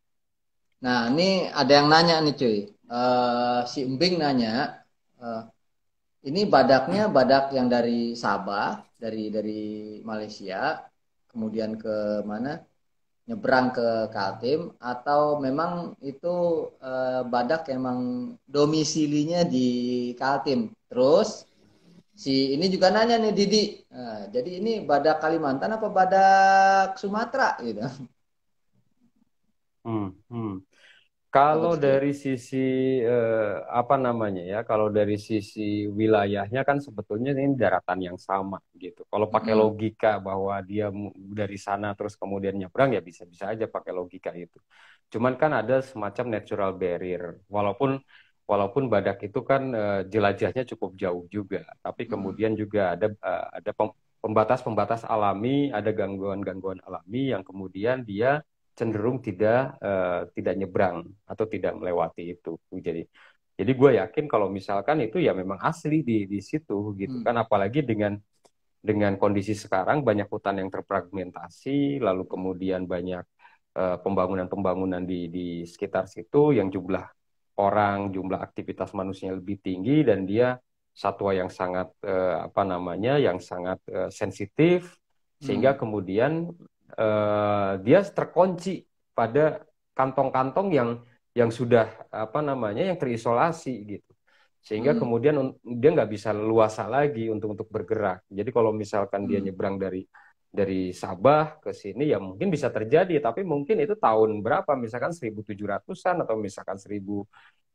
[0.87, 2.59] Nah ini ada yang nanya nih cuy
[2.91, 4.83] uh, si Embing nanya,
[5.19, 5.47] uh,
[6.27, 9.63] ini badaknya badak yang dari Sabah, dari dari
[10.03, 10.83] Malaysia,
[11.31, 12.63] kemudian ke mana?
[13.27, 20.71] Nyebrang ke Kaltim atau memang itu uh, badak emang domisilinya di Kaltim.
[20.87, 21.43] Terus
[22.15, 27.83] si ini juga nanya nih Didi, uh, jadi ini badak Kalimantan apa badak Sumatera gitu?
[29.83, 30.66] Hmm, hmm.
[31.37, 38.09] Kalau dari sisi eh, apa namanya ya, kalau dari sisi wilayahnya kan sebetulnya ini daratan
[38.09, 39.05] yang sama gitu.
[39.13, 39.61] Kalau pakai hmm.
[39.61, 44.57] logika bahwa dia dari sana terus kemudian nyebrang ya bisa-bisa aja pakai logika itu.
[45.13, 47.37] Cuman kan ada semacam natural barrier.
[47.53, 48.01] Walaupun
[48.49, 53.71] walaupun badak itu kan eh, jelajahnya cukup jauh juga, tapi kemudian juga ada eh, ada
[54.25, 58.41] pembatas-pembatas alami, ada gangguan-gangguan alami yang kemudian dia
[58.77, 63.03] cenderung tidak uh, tidak nyebrang atau tidak melewati itu jadi
[63.57, 67.25] jadi gue yakin kalau misalkan itu ya memang asli di di situ gitu hmm.
[67.25, 68.21] kan apalagi dengan
[68.85, 73.25] dengan kondisi sekarang banyak hutan yang terfragmentasi lalu kemudian banyak
[73.77, 77.05] pembangunan-pembangunan uh, di di sekitar situ yang jumlah
[77.57, 80.61] orang, jumlah aktivitas manusia lebih tinggi dan dia
[80.97, 84.97] satwa yang sangat uh, apa namanya, yang sangat uh, sensitif
[85.37, 85.81] sehingga hmm.
[85.81, 86.33] kemudian
[86.95, 89.65] uh, dia terkunci pada
[89.97, 90.91] kantong-kantong yang
[91.37, 94.13] yang sudah apa namanya yang terisolasi gitu
[94.67, 95.01] sehingga hmm.
[95.01, 99.29] kemudian dia nggak bisa luasa lagi untuk untuk bergerak jadi kalau misalkan hmm.
[99.31, 100.03] dia nyebrang dari
[100.51, 106.17] dari Sabah ke sini ya mungkin bisa terjadi tapi mungkin itu tahun berapa misalkan 1700-an
[106.25, 107.29] atau misalkan 1900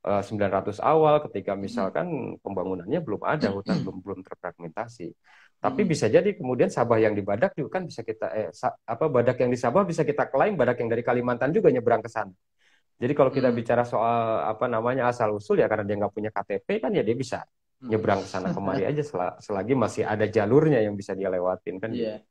[0.10, 1.62] eh, awal ketika hmm.
[1.62, 2.08] misalkan
[2.42, 5.14] pembangunannya belum ada hutan belum belum terfragmentasi
[5.62, 8.50] tapi bisa jadi kemudian Sabah yang di Badak juga kan bisa kita eh,
[8.90, 12.10] apa Badak yang di Sabah bisa kita klaim Badak yang dari Kalimantan juga nyebrang ke
[12.10, 12.34] sana
[13.02, 13.58] jadi kalau kita hmm.
[13.58, 17.18] bicara soal apa namanya asal usul ya karena dia nggak punya KTP kan ya dia
[17.18, 17.90] bisa hmm.
[17.90, 21.90] nyebrang ke sana kemari aja sel selagi masih ada jalurnya yang bisa dia lewatin kan.
[21.90, 22.22] Iya.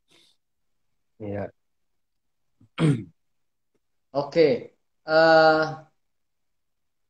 [1.18, 1.44] Iya.
[4.22, 4.78] Oke.
[5.02, 5.90] Uh,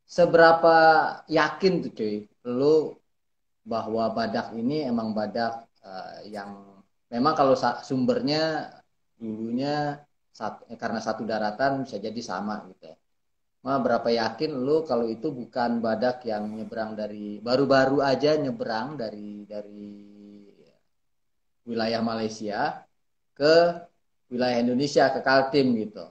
[0.09, 0.77] seberapa
[1.29, 2.17] yakin tuh cuy
[2.49, 2.97] lu
[3.61, 8.71] bahwa badak ini emang badak uh, yang memang kalau sumbernya
[9.21, 10.01] dulunya
[10.33, 12.97] satu, eh, karena satu daratan bisa jadi sama gitu ya
[13.61, 19.45] Ma berapa yakin lu kalau itu bukan badak yang nyebrang dari baru-baru aja nyebrang dari
[19.45, 20.09] dari
[21.69, 22.89] wilayah Malaysia
[23.37, 23.85] ke
[24.33, 26.09] wilayah Indonesia ke Kaltim gitu.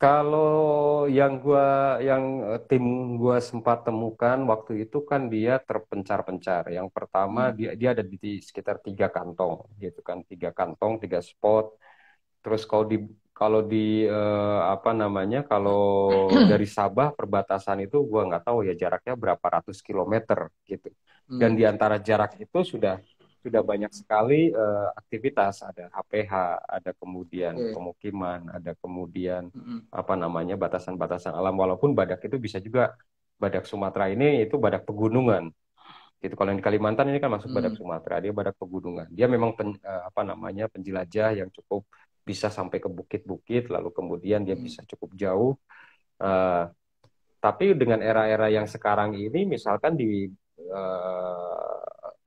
[0.00, 2.24] Kalau yang gua yang
[2.56, 2.84] eh, tim
[3.20, 6.72] gua sempat temukan waktu itu kan dia terpencar-pencar.
[6.72, 7.54] Yang pertama hmm.
[7.58, 11.76] dia dia ada di sekitar tiga kantong gitu kan, tiga kantong, tiga spot.
[12.40, 12.96] Terus kalau di
[13.36, 15.80] kalau di uh, apa namanya kalau
[16.52, 20.88] dari Sabah perbatasan itu gua nggak tahu ya jaraknya berapa ratus kilometer gitu
[21.30, 21.58] dan hmm.
[21.58, 22.98] di antara jarak itu sudah
[23.40, 26.32] sudah banyak sekali uh, aktivitas ada HPH
[26.68, 27.72] ada kemudian okay.
[27.72, 29.88] pemukiman ada kemudian hmm.
[29.88, 32.92] apa namanya batasan-batasan alam walaupun badak itu bisa juga
[33.40, 35.48] badak Sumatera ini itu badak pegunungan
[36.20, 37.56] gitu kalau yang di Kalimantan ini kan masuk hmm.
[37.56, 41.88] badak Sumatera dia badak pegunungan dia memang pen, uh, apa namanya penjelajah yang cukup
[42.20, 44.64] bisa sampai ke bukit-bukit lalu kemudian dia hmm.
[44.68, 45.56] bisa cukup jauh
[46.20, 46.68] uh,
[47.40, 50.28] tapi dengan era-era yang sekarang ini misalkan di
[50.68, 51.79] uh,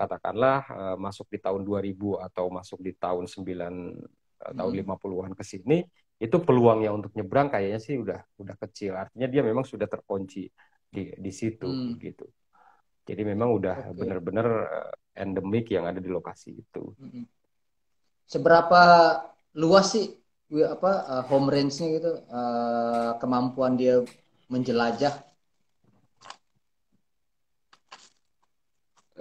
[0.03, 5.43] katakanlah uh, masuk di tahun 2000 atau masuk di tahun 9 uh, tahun 50-an ke
[5.47, 5.87] sini
[6.19, 10.51] itu peluangnya untuk nyebrang kayaknya sih udah udah kecil artinya dia memang sudah terkunci
[10.91, 11.97] di di situ hmm.
[12.03, 12.27] gitu
[13.03, 13.95] jadi memang udah okay.
[13.97, 17.25] benar-benar uh, endemik yang ada di lokasi itu hmm.
[18.27, 18.83] seberapa
[19.55, 20.11] luas sih
[20.53, 24.05] apa uh, home range-nya gitu uh, kemampuan dia
[24.53, 25.32] menjelajah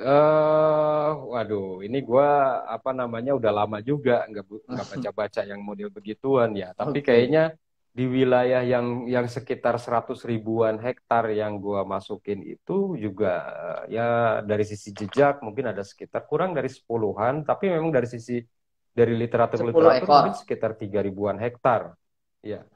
[0.02, 2.28] Uh, waduh, ini gue
[2.66, 6.74] apa namanya udah lama juga nggak nggak baca-baca yang model begituan ya.
[6.74, 7.54] Tapi kayaknya
[7.92, 13.46] di wilayah yang yang sekitar 100 ribuan hektar yang gue masukin itu juga
[13.86, 18.42] ya dari sisi jejak mungkin ada sekitar kurang dari sepuluhan, tapi memang dari sisi
[18.90, 21.94] dari literatur literatur mungkin sekitar tiga ribuan hektar.
[22.42, 22.66] Ya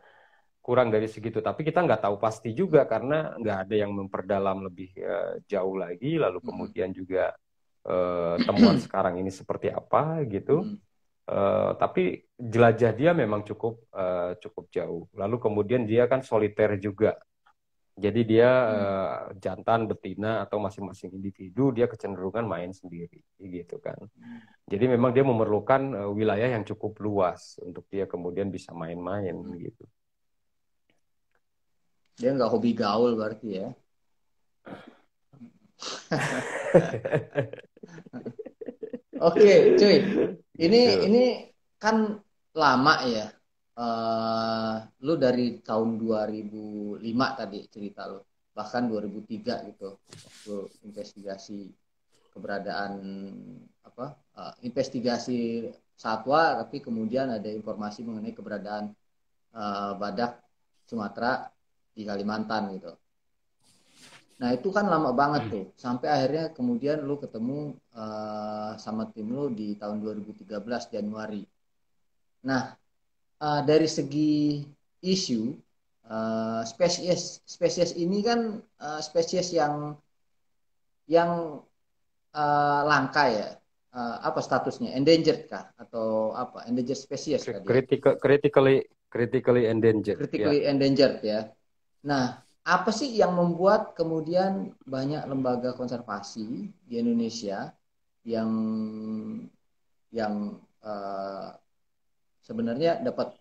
[0.66, 4.90] kurang dari segitu tapi kita nggak tahu pasti juga karena nggak ada yang memperdalam lebih
[4.98, 7.30] uh, jauh lagi lalu kemudian juga
[7.86, 10.66] uh, temuan sekarang ini seperti apa gitu
[11.30, 17.14] uh, tapi jelajah dia memang cukup uh, cukup jauh lalu kemudian dia kan soliter juga
[17.96, 18.76] jadi dia hmm.
[18.76, 23.96] uh, jantan, betina atau masing-masing individu dia kecenderungan main sendiri, gitu kan.
[23.96, 24.44] Hmm.
[24.68, 29.56] Jadi memang dia memerlukan uh, wilayah yang cukup luas untuk dia kemudian bisa main-main, hmm.
[29.64, 29.88] gitu.
[32.16, 33.68] Dia nggak hobi gaul berarti ya?
[39.26, 39.96] Oke, okay, cuy.
[40.56, 41.24] Ini ini
[41.76, 42.16] kan
[42.56, 43.28] lama ya.
[43.76, 47.04] Uh, lu dari tahun 2005
[47.36, 48.24] tadi cerita lu.
[48.56, 50.00] Bahkan 2003 gitu.
[50.00, 50.54] Waktu
[50.88, 51.68] investigasi
[52.32, 52.92] keberadaan
[53.80, 58.92] apa uh, investigasi satwa tapi kemudian ada informasi mengenai keberadaan
[59.56, 60.44] uh, badak
[60.84, 61.48] Sumatera
[61.96, 62.92] di Kalimantan gitu.
[64.36, 65.64] Nah itu kan lama banget tuh.
[65.80, 70.60] Sampai akhirnya kemudian lu ketemu uh, sama tim lu di tahun 2013
[70.92, 71.48] Januari.
[72.44, 72.76] Nah
[73.40, 74.60] uh, dari segi
[75.00, 75.56] isu
[76.12, 79.96] uh, spesies spesies ini kan uh, spesies yang
[81.08, 81.64] yang
[82.36, 83.48] uh, langka ya.
[83.96, 84.92] Uh, apa statusnya?
[84.92, 85.72] Endangered kah?
[85.80, 86.68] Atau apa?
[86.68, 88.84] Endangered species Critical, critically
[89.16, 90.70] critically endangered critically yeah.
[90.70, 91.40] endangered ya
[92.06, 97.70] nah apa sih yang membuat kemudian banyak lembaga konservasi di Indonesia
[98.26, 98.50] yang
[100.10, 101.54] yang uh,
[102.42, 103.38] sebenarnya dapat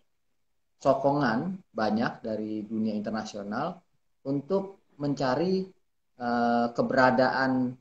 [0.78, 3.82] sokongan banyak dari dunia internasional
[4.26, 5.66] untuk mencari
[6.22, 7.74] uh, keberadaan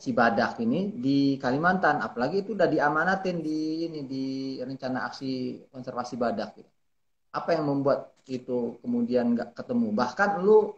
[0.00, 4.24] si badak ini di Kalimantan apalagi itu udah diamanatin di ini di
[4.60, 6.72] rencana aksi konservasi badak gitu.
[7.30, 9.94] Apa yang membuat itu kemudian nggak ketemu?
[9.94, 10.74] Bahkan lu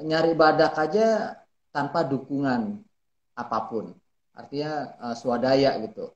[0.00, 1.38] nyari badak aja
[1.74, 2.82] tanpa dukungan
[3.34, 3.94] apa pun.
[4.34, 6.10] Artinya uh, swadaya gitu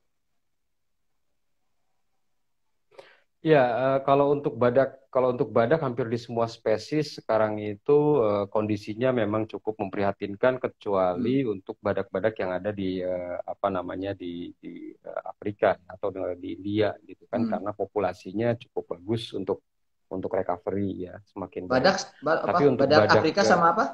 [3.45, 8.49] Ya, uh, kalau untuk badak, kalau untuk badak hampir di semua spesies sekarang itu uh,
[8.49, 11.53] kondisinya memang cukup memprihatinkan kecuali hmm.
[11.53, 14.89] untuk badak-badak yang ada di uh, apa namanya di di
[15.29, 17.51] Afrika atau di India gitu kan hmm.
[17.53, 19.61] karena populasinya cukup bagus untuk
[20.09, 22.01] untuk recovery ya semakin badak.
[22.25, 22.71] Ba Tapi apa?
[22.73, 23.85] untuk badak, badak Afrika sama apa?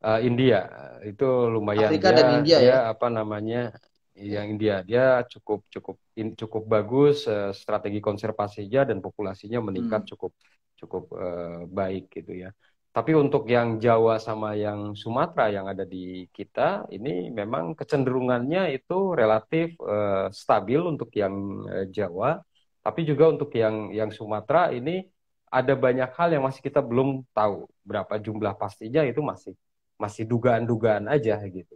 [0.00, 0.64] Uh, India
[1.04, 3.76] itu lumayan Afrika dia, dan India dia, ya apa namanya
[4.14, 10.10] yang India dia cukup cukup cukup bagus uh, strategi konservasinya dan populasinya meningkat hmm.
[10.14, 10.32] cukup
[10.78, 12.50] cukup uh, baik gitu ya.
[12.94, 19.18] Tapi untuk yang Jawa sama yang Sumatera yang ada di kita ini memang kecenderungannya itu
[19.18, 21.34] relatif uh, stabil untuk yang
[21.66, 22.38] uh, Jawa,
[22.86, 25.02] tapi juga untuk yang yang Sumatera ini
[25.50, 29.54] ada banyak hal yang masih kita belum tahu berapa jumlah pastinya itu masih
[29.98, 31.74] masih dugaan-dugaan aja gitu.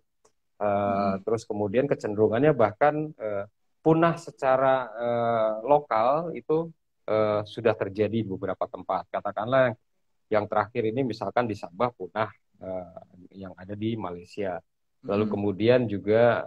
[0.59, 1.23] Uh, hmm.
[1.23, 3.47] Terus kemudian kecenderungannya bahkan uh,
[3.79, 6.67] punah secara uh, lokal itu
[7.07, 9.07] uh, sudah terjadi di beberapa tempat.
[9.07, 9.71] Katakanlah
[10.29, 14.59] yang terakhir ini misalkan di Sabah punah uh, yang ada di Malaysia.
[15.07, 15.33] Lalu hmm.
[15.33, 16.43] kemudian juga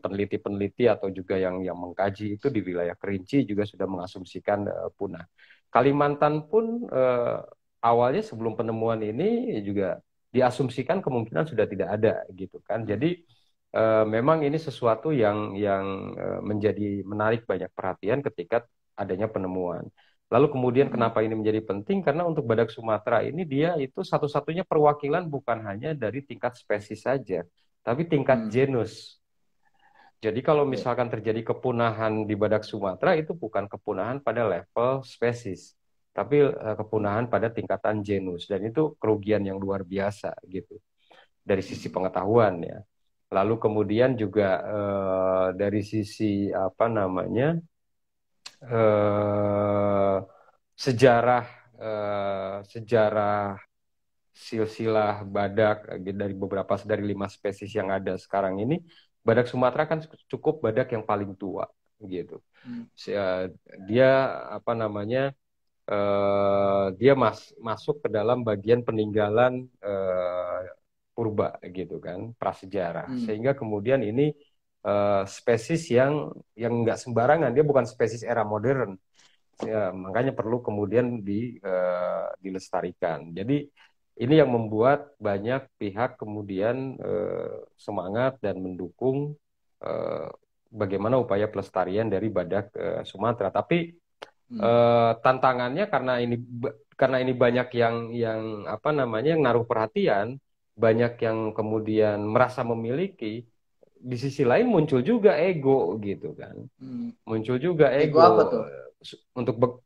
[0.00, 4.88] peneliti-peneliti uh, atau juga yang yang mengkaji itu di wilayah Kerinci juga sudah mengasumsikan uh,
[4.96, 5.28] punah.
[5.68, 7.44] Kalimantan pun uh,
[7.84, 12.84] awalnya sebelum penemuan ini juga diasumsikan kemungkinan sudah tidak ada gitu kan.
[12.84, 13.24] Jadi
[13.72, 15.84] uh, memang ini sesuatu yang yang
[16.16, 18.64] uh, menjadi menarik banyak perhatian ketika
[18.98, 19.88] adanya penemuan.
[20.28, 20.94] Lalu kemudian hmm.
[21.00, 22.04] kenapa ini menjadi penting?
[22.04, 27.48] Karena untuk badak Sumatera ini dia itu satu-satunya perwakilan bukan hanya dari tingkat spesies saja,
[27.80, 28.50] tapi tingkat hmm.
[28.52, 29.16] genus.
[30.18, 30.72] Jadi kalau iya.
[30.74, 35.77] misalkan terjadi kepunahan di badak Sumatera itu bukan kepunahan pada level spesies,
[36.18, 40.82] tapi uh, kepunahan pada tingkatan genus dan itu kerugian yang luar biasa gitu
[41.46, 42.82] dari sisi pengetahuan ya.
[43.30, 47.54] Lalu kemudian juga uh, dari sisi apa namanya
[48.66, 50.18] uh,
[50.74, 51.44] sejarah
[51.78, 53.54] uh, sejarah
[54.34, 58.82] silsilah badak dari beberapa dari lima spesies yang ada sekarang ini
[59.22, 61.70] badak Sumatera kan cukup badak yang paling tua
[62.02, 62.42] gitu.
[62.62, 62.86] Hmm.
[63.86, 64.10] Dia
[64.54, 65.34] apa namanya
[65.88, 70.62] uh, dia mas masuk ke dalam bagian peninggalan uh,
[71.16, 73.10] purba gitu kan prasejarah.
[73.10, 73.26] Hmm.
[73.26, 74.30] sehingga kemudian ini
[74.86, 77.50] uh, spesies yang yang nggak sembarangan.
[77.50, 78.94] Dia bukan spesies era modern.
[79.58, 83.34] Ya, makanya perlu kemudian di uh, dilestarikan.
[83.34, 83.66] Jadi
[84.22, 89.34] ini yang membuat banyak pihak kemudian uh, semangat dan mendukung
[89.82, 90.30] uh,
[90.70, 93.50] bagaimana upaya pelestarian dari badak uh, Sumatera.
[93.50, 93.97] Tapi
[94.48, 94.60] Hmm.
[94.64, 96.40] Uh, tantangannya karena ini
[96.96, 100.40] karena ini banyak yang yang apa namanya yang naruh perhatian,
[100.72, 103.44] banyak yang kemudian merasa memiliki.
[103.98, 107.26] Di sisi lain muncul juga ego gitu kan, hmm.
[107.26, 108.62] muncul juga ego, ego apa tuh?
[109.34, 109.82] untuk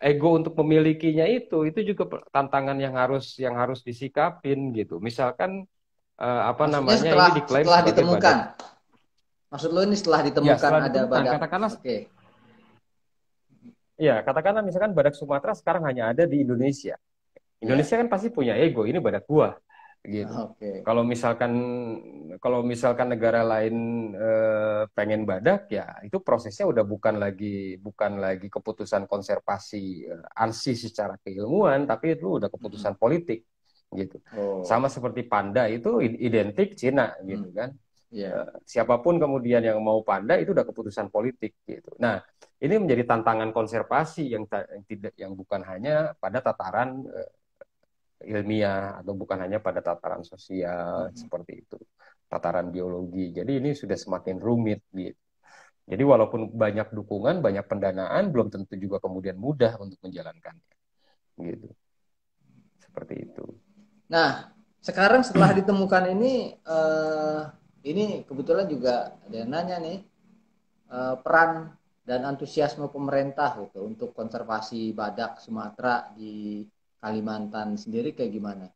[0.00, 4.96] ego untuk memilikinya itu itu juga tantangan yang harus yang harus disikapin gitu.
[4.96, 5.68] Misalkan
[6.16, 8.36] uh, apa Maksudnya namanya setelah, ini diklaim setelah ditemukan.
[8.40, 9.48] Badan.
[9.50, 11.32] Maksud lo ini setelah ditemukan ya, setelah ada ditemukan, badak.
[11.36, 12.00] Katakanlah okay.
[14.00, 16.96] Ya, katakanlah misalkan badak Sumatera sekarang hanya ada di Indonesia.
[17.60, 18.00] Indonesia yeah.
[18.00, 19.52] kan pasti punya ego, ini badak gua
[20.00, 20.56] gitu.
[20.56, 20.80] Okay.
[20.80, 21.52] Kalau misalkan
[22.40, 23.76] kalau misalkan negara lain
[24.16, 30.72] eh, pengen badak ya itu prosesnya udah bukan lagi bukan lagi keputusan konservasi eh, ansi
[30.72, 33.02] secara keilmuan tapi itu udah keputusan hmm.
[33.02, 33.44] politik
[33.92, 34.16] gitu.
[34.32, 34.64] Oh.
[34.64, 37.56] Sama seperti panda itu identik Cina gitu hmm.
[37.56, 37.70] kan.
[38.08, 38.48] Yeah.
[38.48, 41.92] Eh, siapa pun kemudian yang mau panda itu udah keputusan politik gitu.
[42.00, 42.24] Nah,
[42.60, 47.30] ini menjadi tantangan konservasi yang, yang tidak yang bukan hanya pada tataran uh,
[48.20, 51.16] ilmiah atau bukan hanya pada tataran sosial hmm.
[51.16, 51.78] seperti itu,
[52.28, 53.32] tataran biologi.
[53.32, 55.16] Jadi ini sudah semakin rumit gitu.
[55.90, 60.76] Jadi walaupun banyak dukungan, banyak pendanaan, belum tentu juga kemudian mudah untuk menjalankannya.
[61.34, 61.66] Gitu.
[62.78, 63.42] Seperti itu.
[64.06, 67.50] Nah, sekarang setelah ditemukan ini uh
[67.80, 69.98] ini kebetulan juga ada yang nanya nih
[70.92, 71.72] uh, peran
[72.10, 76.66] dan antusiasme pemerintah gitu untuk konservasi badak Sumatera di
[76.98, 78.66] Kalimantan sendiri kayak gimana?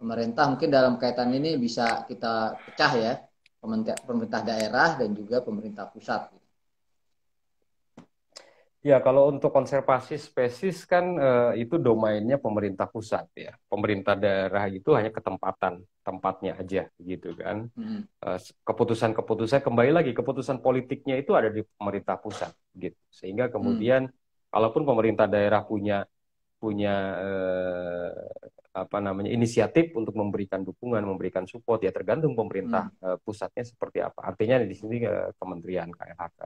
[0.00, 3.12] Pemerintah mungkin dalam kaitan ini bisa kita pecah ya
[3.60, 6.32] pemerintah, daerah dan juga pemerintah pusat.
[8.88, 13.52] Ya, kalau untuk konservasi spesies kan uh, itu domainnya pemerintah pusat ya.
[13.68, 17.68] Pemerintah daerah itu hanya ketempatan tempatnya aja gitu kan.
[17.76, 18.08] Hmm.
[18.24, 22.96] Uh, keputusan-keputusan kembali lagi keputusan politiknya itu ada di pemerintah pusat gitu.
[23.12, 24.48] Sehingga kemudian hmm.
[24.48, 26.08] kalaupun pemerintah daerah punya
[26.56, 28.10] punya uh,
[28.72, 33.04] apa namanya inisiatif untuk memberikan dukungan, memberikan support ya tergantung pemerintah hmm.
[33.04, 34.32] uh, pusatnya seperti apa.
[34.32, 36.40] Artinya di sini uh, Kementerian KLHK.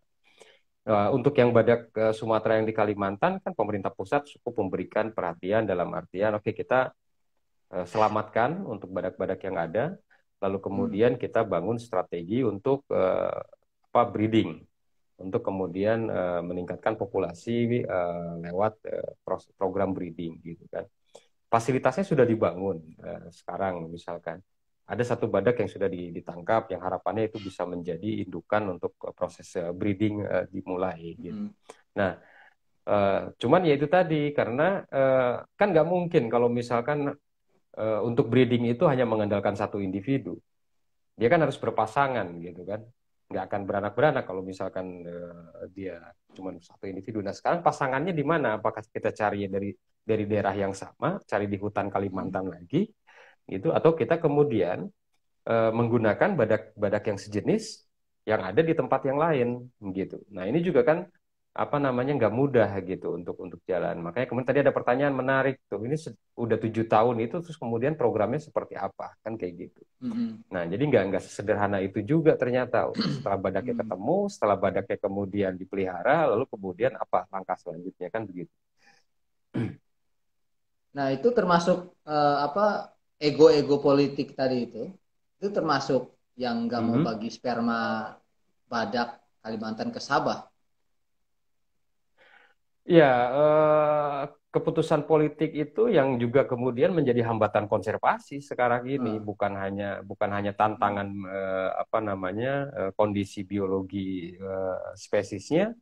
[0.82, 5.62] Uh, untuk yang badak uh, Sumatera yang di Kalimantan kan pemerintah pusat cukup memberikan perhatian
[5.62, 6.90] dalam artian oke okay, kita
[7.70, 9.94] uh, selamatkan untuk badak-badak yang ada.
[10.42, 11.22] Lalu kemudian hmm.
[11.22, 13.30] kita bangun strategi untuk uh,
[13.94, 14.58] apa breeding.
[15.22, 20.82] Untuk kemudian uh, meningkatkan populasi uh, lewat uh, program breeding gitu kan.
[21.46, 24.42] Fasilitasnya sudah dibangun uh, sekarang misalkan
[24.92, 29.48] ada satu badak yang sudah ditangkap yang harapannya itu bisa menjadi indukan untuk eh, proses
[29.56, 31.48] eh, breeding uh, dimulai gitu.
[31.48, 31.50] Hmm.
[31.96, 32.20] Nah,
[32.84, 38.68] uh, cuman ya itu tadi karena uh, kan nggak mungkin kalau misalkan uh, untuk breeding
[38.68, 40.36] itu hanya mengandalkan satu individu.
[41.16, 42.84] Dia kan harus berpasangan gitu kan.
[43.32, 46.04] Nggak akan beranak-beranak kalau misalkan uh, dia
[46.36, 47.24] cuma satu individu.
[47.24, 48.60] Nah, sekarang pasangannya di mana?
[48.60, 49.72] Apakah kita cari dari
[50.04, 52.84] dari daerah yang sama, cari di hutan Kalimantan lagi
[53.48, 54.90] gitu atau kita kemudian
[55.46, 57.84] e, menggunakan badak-badak yang sejenis
[58.22, 59.48] yang ada di tempat yang lain
[59.94, 60.22] gitu.
[60.30, 61.06] Nah ini juga kan
[61.52, 64.00] apa namanya nggak mudah gitu untuk untuk jalan.
[64.00, 65.84] Makanya kemudian tadi ada pertanyaan menarik tuh.
[65.84, 66.00] Ini
[66.32, 69.80] udah tujuh tahun itu terus kemudian programnya seperti apa kan kayak gitu.
[70.00, 70.48] Mm-hmm.
[70.48, 73.90] Nah jadi nggak nggak sederhana itu juga ternyata setelah badaknya mm-hmm.
[73.92, 78.52] ketemu, setelah badaknya kemudian dipelihara, lalu kemudian apa langkah selanjutnya kan begitu.
[80.96, 84.90] Nah itu termasuk uh, apa ego-ego politik tadi itu
[85.38, 87.08] itu termasuk yang nggak mau mm -hmm.
[87.14, 88.10] bagi sperma
[88.66, 90.46] badak Kalimantan ke Sabah.
[92.86, 99.24] Ya, eh, keputusan politik itu yang juga kemudian menjadi hambatan konservasi sekarang ini, hmm.
[99.24, 105.72] bukan hanya bukan hanya tantangan eh, apa namanya eh, kondisi biologi eh, spesiesnya,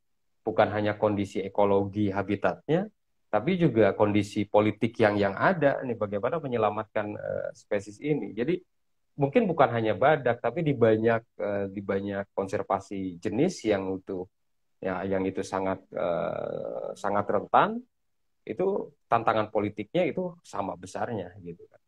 [0.46, 2.86] bukan hanya kondisi ekologi habitatnya,
[3.30, 8.34] tapi juga kondisi politik yang yang ada nih bagaimana menyelamatkan uh, spesies ini.
[8.34, 8.58] Jadi
[9.14, 14.26] mungkin bukan hanya badak tapi di banyak uh, di banyak konservasi jenis yang itu
[14.82, 17.78] ya yang itu sangat uh, sangat rentan
[18.42, 21.80] itu tantangan politiknya itu sama besarnya gitu kan.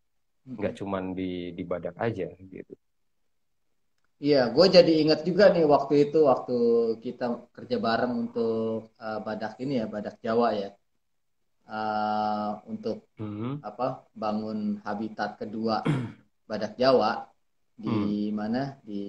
[0.46, 2.74] Nggak cuma di di badak aja gitu.
[4.22, 6.54] Iya, gue jadi ingat juga nih waktu itu waktu
[7.02, 10.70] kita kerja bareng untuk uh, badak ini ya, badak Jawa ya
[11.72, 13.64] uh, untuk hmm.
[13.64, 15.80] apa bangun habitat kedua
[16.48, 17.24] badak Jawa
[17.72, 18.36] di hmm.
[18.36, 19.04] mana di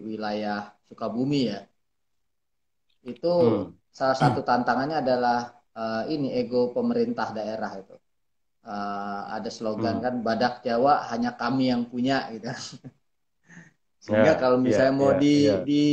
[0.00, 1.60] wilayah Sukabumi ya
[3.06, 3.92] itu hmm.
[3.92, 7.94] salah satu tantangannya adalah uh, ini ego pemerintah daerah itu
[8.66, 10.04] uh, ada slogan hmm.
[10.04, 12.50] kan badak Jawa hanya kami yang punya gitu
[14.06, 15.60] sehingga yeah, kalau misalnya yeah, mau yeah, di yeah.
[15.66, 15.84] di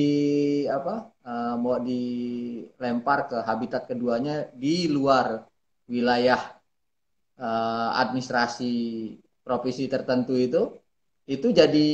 [0.70, 5.50] apa uh, mau dilempar ke habitat keduanya di luar
[5.88, 6.40] wilayah
[7.40, 8.74] uh, administrasi
[9.44, 10.62] provinsi tertentu itu
[11.28, 11.90] itu jadi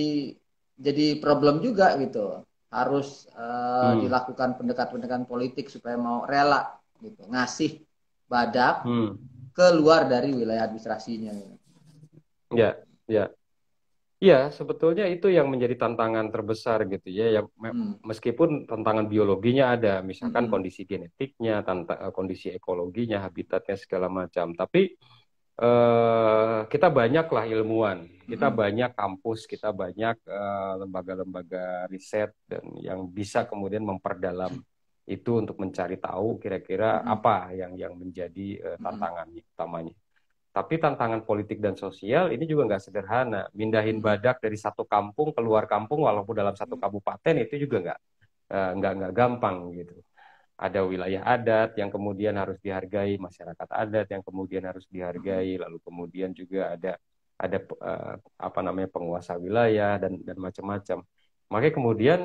[0.79, 4.05] jadi problem juga gitu harus uh, hmm.
[4.05, 7.81] dilakukan pendekatan-pendekatan politik supaya mau rela gitu ngasih
[8.29, 9.17] badak hmm.
[9.57, 11.33] keluar dari wilayah administrasinya
[12.53, 12.77] ya
[13.09, 13.25] ya
[14.19, 17.39] Iya, sebetulnya itu yang menjadi tantangan terbesar gitu ya.
[17.39, 18.03] Ya hmm.
[18.03, 20.51] meskipun tantangan biologinya ada, misalkan hmm.
[20.51, 24.51] kondisi genetiknya, tanta, kondisi ekologinya, habitatnya segala macam.
[24.51, 24.91] Tapi
[25.55, 28.59] eh, kita banyaklah ilmuwan, kita hmm.
[28.59, 34.51] banyak kampus, kita banyak eh, lembaga-lembaga riset dan yang bisa kemudian memperdalam
[35.07, 37.07] itu untuk mencari tahu kira-kira hmm.
[37.07, 39.55] apa yang yang menjadi eh, tantangan hmm.
[39.55, 39.95] utamanya.
[40.49, 43.45] Tapi tantangan politik dan sosial ini juga nggak sederhana.
[43.53, 47.99] Mindahin badak dari satu kampung keluar kampung walaupun dalam satu kabupaten itu juga nggak
[48.49, 49.93] uh, nggak nggak gampang gitu.
[50.59, 56.35] Ada wilayah adat yang kemudian harus dihargai, masyarakat adat yang kemudian harus dihargai, lalu kemudian
[56.35, 56.99] juga ada
[57.39, 61.05] ada uh, apa namanya penguasa wilayah dan dan macam-macam.
[61.47, 62.21] Makanya kemudian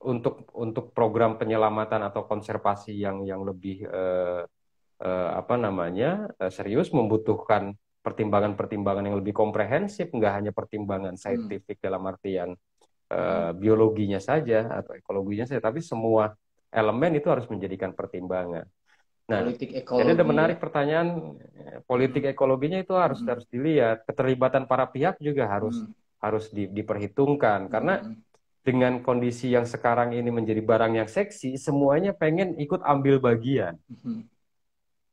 [0.00, 4.44] untuk untuk program penyelamatan atau konservasi yang yang lebih uh,
[5.00, 11.20] uh, apa namanya uh, serius membutuhkan pertimbangan-pertimbangan yang lebih komprehensif, nggak hanya pertimbangan hmm.
[11.20, 11.84] saintifik hmm.
[11.84, 12.48] dalam artian
[13.12, 16.32] uh, biologinya saja atau ekologinya saja, tapi semua
[16.72, 18.64] elemen itu harus menjadikan pertimbangan.
[19.30, 20.00] Nah, politik ekologi.
[20.02, 21.08] jadi ada menarik pertanyaan
[21.86, 23.28] politik ekologinya itu harus hmm.
[23.28, 25.92] harus dilihat, keterlibatan para pihak juga harus hmm.
[26.24, 28.30] harus di, diperhitungkan karena hmm
[28.60, 33.80] dengan kondisi yang sekarang ini menjadi barang yang seksi, semuanya pengen ikut ambil bagian.
[34.04, 34.28] Hmm.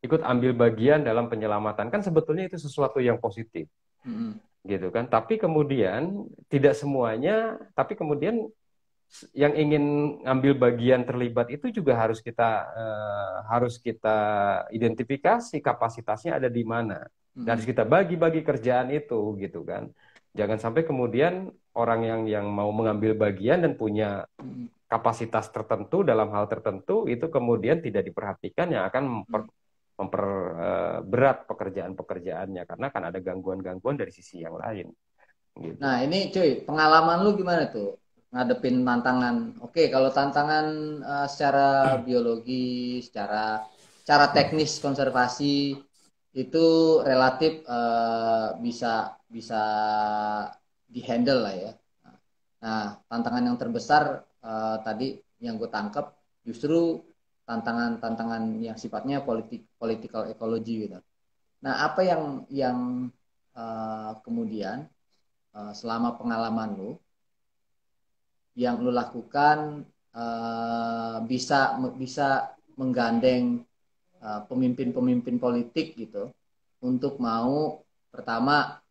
[0.07, 1.91] Ikut ambil bagian dalam penyelamatan.
[1.91, 3.67] Kan sebetulnya itu sesuatu yang positif.
[4.07, 4.39] Hmm.
[4.63, 5.11] Gitu kan.
[5.11, 8.47] Tapi kemudian tidak semuanya, tapi kemudian
[9.31, 9.83] yang ingin
[10.27, 14.19] ambil bagian terlibat itu juga harus kita uh, harus kita
[14.67, 19.87] identifikasi kapasitasnya ada di mana dan harus kita bagi-bagi kerjaan itu gitu kan
[20.35, 24.27] jangan sampai kemudian orang yang yang mau mengambil bagian dan punya
[24.87, 29.41] kapasitas tertentu dalam hal tertentu itu kemudian tidak diperhatikan yang akan memper,
[29.97, 34.93] memperberat uh, pekerjaan-pekerjaannya karena kan ada gangguan-gangguan dari sisi yang lain.
[35.57, 35.81] Gitu.
[35.81, 37.97] Nah ini cuy pengalaman lu gimana tuh
[38.29, 39.57] ngadepin tantangan?
[39.65, 40.65] Oke kalau tantangan
[41.01, 43.65] uh, secara biologi, secara
[44.05, 45.75] cara teknis konservasi
[46.37, 46.65] itu
[47.01, 49.63] relatif uh, bisa bisa
[50.85, 51.71] dihandle lah ya.
[52.57, 57.01] Nah, tantangan yang terbesar uh, tadi yang gue tangkap justru
[57.47, 60.99] tantangan-tantangan yang sifatnya politik political ecology gitu.
[61.63, 62.77] Nah, apa yang yang
[63.55, 64.85] uh, kemudian
[65.55, 66.91] uh, selama pengalaman lu
[68.59, 73.65] yang lu lakukan uh, bisa bisa menggandeng
[74.17, 76.33] Eh, pemimpin-pemimpin politik gitu
[76.81, 78.81] untuk mau pertama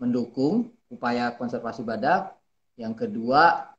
[0.00, 2.32] mendukung upaya konservasi badak,
[2.80, 3.76] yang kedua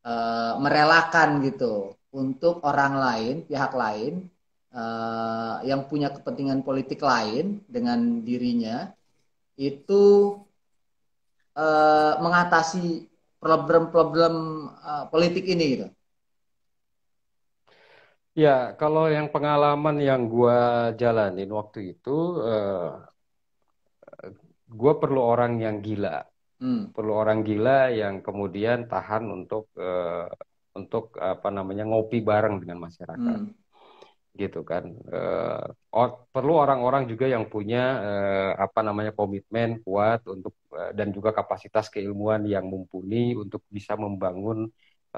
[0.00, 0.14] e,
[0.62, 4.28] merelakan gitu untuk orang lain, pihak lain
[4.70, 4.82] e,
[5.66, 8.92] yang punya kepentingan politik lain dengan dirinya
[9.56, 10.36] itu
[11.56, 11.66] e,
[12.20, 13.08] mengatasi
[13.42, 14.34] problem-problem
[14.76, 15.86] e, politik ini gitu.
[18.36, 20.58] Ya, kalau yang pengalaman yang gue
[21.00, 23.00] jalanin waktu itu, uh,
[24.68, 26.20] gue perlu orang yang gila,
[26.60, 26.92] hmm.
[26.92, 30.28] perlu orang gila yang kemudian tahan untuk uh,
[30.76, 33.56] untuk apa namanya ngopi bareng dengan masyarakat, hmm.
[34.36, 34.92] gitu kan.
[35.08, 35.64] Uh,
[35.96, 41.32] or, perlu orang-orang juga yang punya uh, apa namanya komitmen kuat untuk uh, dan juga
[41.32, 44.68] kapasitas keilmuan yang mumpuni untuk bisa membangun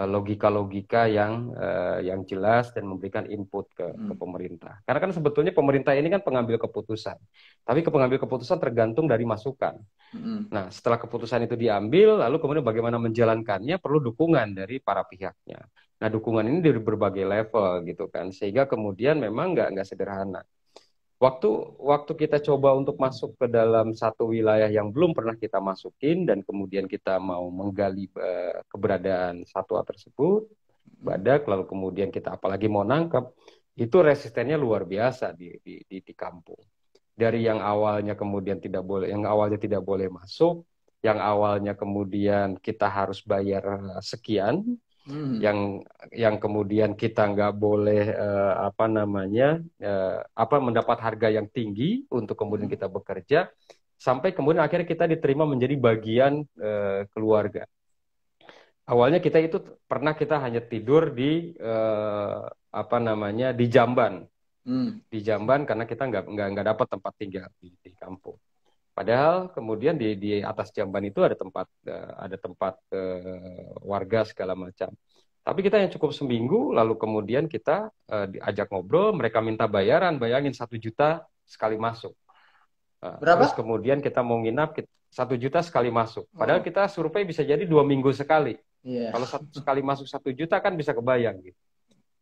[0.06, 4.06] logika-logika yang uh, yang jelas dan memberikan input ke, hmm.
[4.06, 4.74] ke pemerintah.
[4.86, 7.18] Karena kan sebetulnya pemerintah ini kan pengambil keputusan,
[7.66, 9.74] tapi ke pengambil keputusan tergantung dari masukan.
[10.14, 10.46] Hmm.
[10.54, 15.66] Nah, setelah keputusan itu diambil, lalu kemudian bagaimana menjalankannya perlu dukungan dari para pihaknya.
[15.98, 20.46] Nah, dukungan ini dari berbagai level gitu kan, sehingga kemudian memang nggak nggak sederhana.
[21.18, 21.50] Waktu
[21.82, 26.46] waktu kita coba untuk masuk ke dalam satu wilayah yang belum pernah kita masukin dan
[26.46, 30.46] kemudian kita mau menggali uh, keberadaan satwa tersebut,
[31.02, 33.34] badak, lalu kemudian kita apalagi mau nangkap,
[33.74, 36.62] itu resistennya luar biasa di, di, di, di kampung.
[37.18, 40.62] Dari yang awalnya kemudian tidak boleh, yang awalnya tidak boleh masuk,
[41.02, 44.62] yang awalnya kemudian kita harus bayar eh, sekian,
[45.08, 45.40] hmm.
[45.40, 45.58] yang
[46.12, 52.36] yang kemudian kita nggak boleh uh, apa namanya uh, apa mendapat harga yang tinggi untuk
[52.36, 52.76] kemudian hmm.
[52.76, 53.48] kita bekerja
[53.98, 57.66] sampai kemudian akhirnya kita diterima menjadi bagian uh, keluarga.
[58.88, 64.24] Awalnya kita itu pernah kita hanya tidur di uh, apa namanya di jamban,
[64.64, 65.12] hmm.
[65.12, 68.40] di jamban karena kita nggak nggak nggak dapat tempat tinggal di, di kampung.
[68.98, 74.58] Padahal kemudian di di atas jamban itu ada tempat uh, ada tempat uh, warga segala
[74.58, 74.90] macam.
[75.46, 80.50] Tapi kita yang cukup seminggu, lalu kemudian kita uh, diajak ngobrol, mereka minta bayaran, bayangin
[80.50, 82.10] satu juta sekali masuk.
[82.98, 83.46] Uh, Berapa?
[83.46, 84.74] Terus kemudian kita mau nginap
[85.14, 86.26] satu juta sekali masuk.
[86.34, 86.66] Padahal oh.
[86.66, 88.58] kita survei bisa jadi dua minggu sekali.
[88.82, 89.14] Yeah.
[89.14, 91.60] Kalau satu sekali masuk satu juta kan bisa kebayang gitu.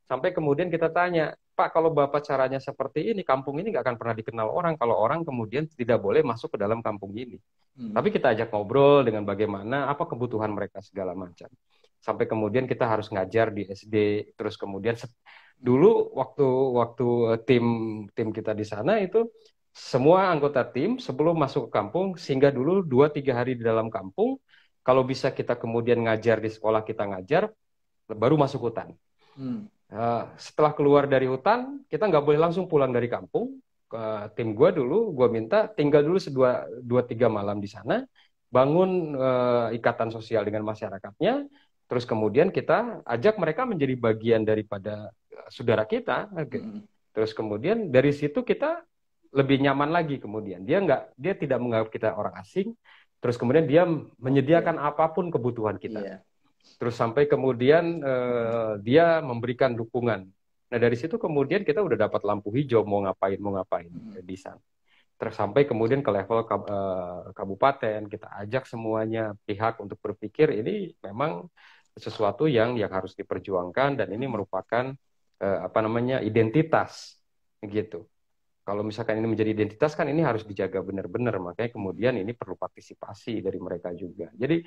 [0.04, 4.12] Sampai kemudian kita tanya, Pak, kalau Bapak caranya seperti ini, kampung ini nggak akan pernah
[4.12, 7.40] dikenal orang kalau orang kemudian tidak boleh masuk ke dalam kampung ini.
[7.80, 7.96] Hmm.
[7.96, 11.48] Tapi kita ajak ngobrol dengan bagaimana, apa kebutuhan mereka segala macam.
[11.96, 13.96] Sampai kemudian kita harus ngajar di SD,
[14.36, 15.00] terus kemudian
[15.56, 16.44] dulu waktu
[16.76, 17.08] waktu
[17.48, 17.64] tim
[18.12, 19.24] tim kita di sana itu
[19.72, 24.36] semua anggota tim sebelum masuk ke kampung sehingga dulu dua tiga hari di dalam kampung
[24.84, 27.48] kalau bisa kita kemudian ngajar di sekolah kita ngajar
[28.06, 28.92] baru masuk hutan.
[29.34, 29.68] Hmm.
[29.86, 33.62] Uh, setelah keluar dari hutan, kita nggak boleh langsung pulang dari kampung.
[33.86, 38.02] Uh, tim gue dulu, gue minta tinggal dulu sedua dua tiga malam di sana,
[38.50, 41.46] bangun uh, ikatan sosial dengan masyarakatnya,
[41.86, 46.26] terus kemudian kita ajak mereka menjadi bagian daripada uh, saudara kita.
[46.34, 46.82] Hmm.
[47.14, 48.82] Terus kemudian dari situ kita
[49.30, 52.74] lebih nyaman lagi kemudian dia nggak dia tidak menganggap kita orang asing,
[53.22, 53.86] terus kemudian dia
[54.18, 56.02] menyediakan apa pun kebutuhan kita.
[56.02, 56.20] Yeah
[56.74, 60.26] terus sampai kemudian uh, dia memberikan dukungan.
[60.66, 64.26] Nah dari situ kemudian kita udah dapat lampu hijau mau ngapain mau ngapain hmm.
[64.26, 64.60] di sana.
[65.16, 70.92] Terus sampai kemudian ke level kab, uh, kabupaten kita ajak semuanya pihak untuk berpikir ini
[71.00, 71.48] memang
[71.96, 74.92] sesuatu yang yang harus diperjuangkan dan ini merupakan
[75.40, 77.16] uh, apa namanya identitas
[77.64, 78.04] gitu.
[78.66, 83.40] Kalau misalkan ini menjadi identitas kan ini harus dijaga benar-benar makanya kemudian ini perlu partisipasi
[83.40, 84.28] dari mereka juga.
[84.34, 84.60] Jadi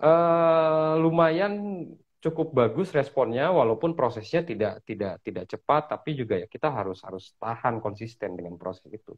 [0.00, 1.84] uh, lumayan
[2.20, 7.32] cukup bagus responnya walaupun prosesnya tidak tidak tidak cepat tapi juga ya kita harus harus
[7.40, 9.16] tahan konsisten dengan proses itu.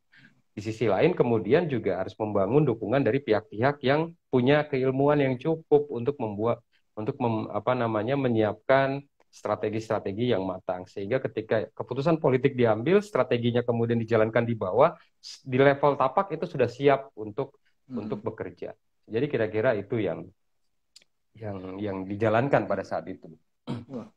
[0.52, 5.88] Di sisi lain kemudian juga harus membangun dukungan dari pihak-pihak yang punya keilmuan yang cukup
[5.88, 6.60] untuk membuat
[6.92, 9.00] untuk mem, apa namanya menyiapkan
[9.32, 14.92] strategi-strategi yang matang sehingga ketika keputusan politik diambil strateginya kemudian dijalankan di bawah
[15.40, 17.56] di level tapak itu sudah siap untuk
[17.88, 17.96] hmm.
[18.06, 18.76] untuk bekerja.
[19.08, 20.28] Jadi kira-kira itu yang
[21.36, 23.32] yang yang dijalankan pada saat itu.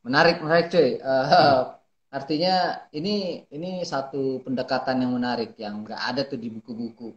[0.03, 0.99] Menarik, menarik cuy.
[0.99, 1.75] Uh,
[2.11, 7.15] artinya ini ini satu pendekatan yang menarik yang nggak ada tuh di buku-buku.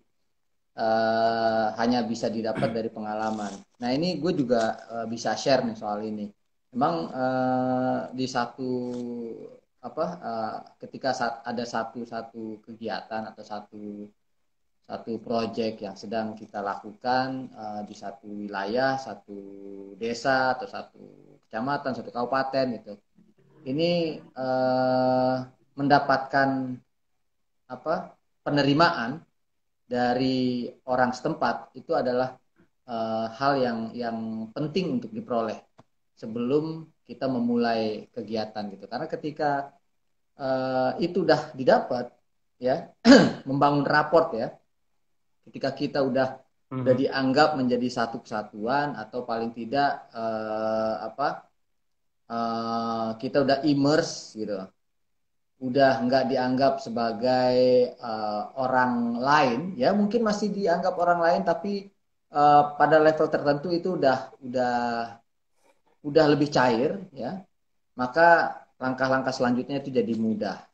[0.79, 3.51] Uh, hanya bisa didapat dari pengalaman.
[3.83, 6.31] Nah ini gue juga uh, bisa share nih soal ini.
[6.71, 8.71] Memang uh, di satu
[9.83, 14.07] apa uh, ketika saat ada satu satu kegiatan atau satu
[14.89, 19.37] satu proyek yang sedang kita lakukan uh, di satu wilayah, satu
[20.01, 21.05] desa atau satu
[21.45, 22.97] kecamatan, satu kabupaten itu.
[23.69, 25.45] Ini uh,
[25.77, 26.73] mendapatkan
[27.69, 29.21] apa penerimaan
[29.85, 32.41] dari orang setempat itu adalah
[32.89, 35.61] uh, hal yang yang penting untuk diperoleh
[36.17, 38.89] sebelum kita memulai kegiatan gitu.
[38.89, 39.69] Karena ketika
[40.41, 42.09] uh, itu udah didapat
[42.57, 42.89] ya
[43.49, 44.49] membangun raport ya
[45.49, 46.39] ketika kita udah
[46.69, 46.85] hmm.
[46.85, 51.49] udah dianggap menjadi satu kesatuan atau paling tidak uh, apa
[52.29, 54.69] uh, kita udah immerse gitu.
[55.59, 57.57] Udah nggak dianggap sebagai
[57.99, 59.61] uh, orang lain.
[59.75, 61.91] Ya mungkin masih dianggap orang lain tapi
[62.31, 64.77] uh, pada level tertentu itu udah udah
[66.05, 67.43] udah lebih cair ya.
[67.99, 70.68] Maka langkah-langkah selanjutnya itu jadi mudah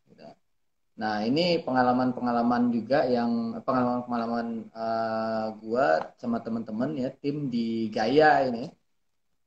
[0.95, 8.71] Nah, ini pengalaman-pengalaman juga yang pengalaman-pengalaman uh, gua sama teman-teman ya tim di Gaya ini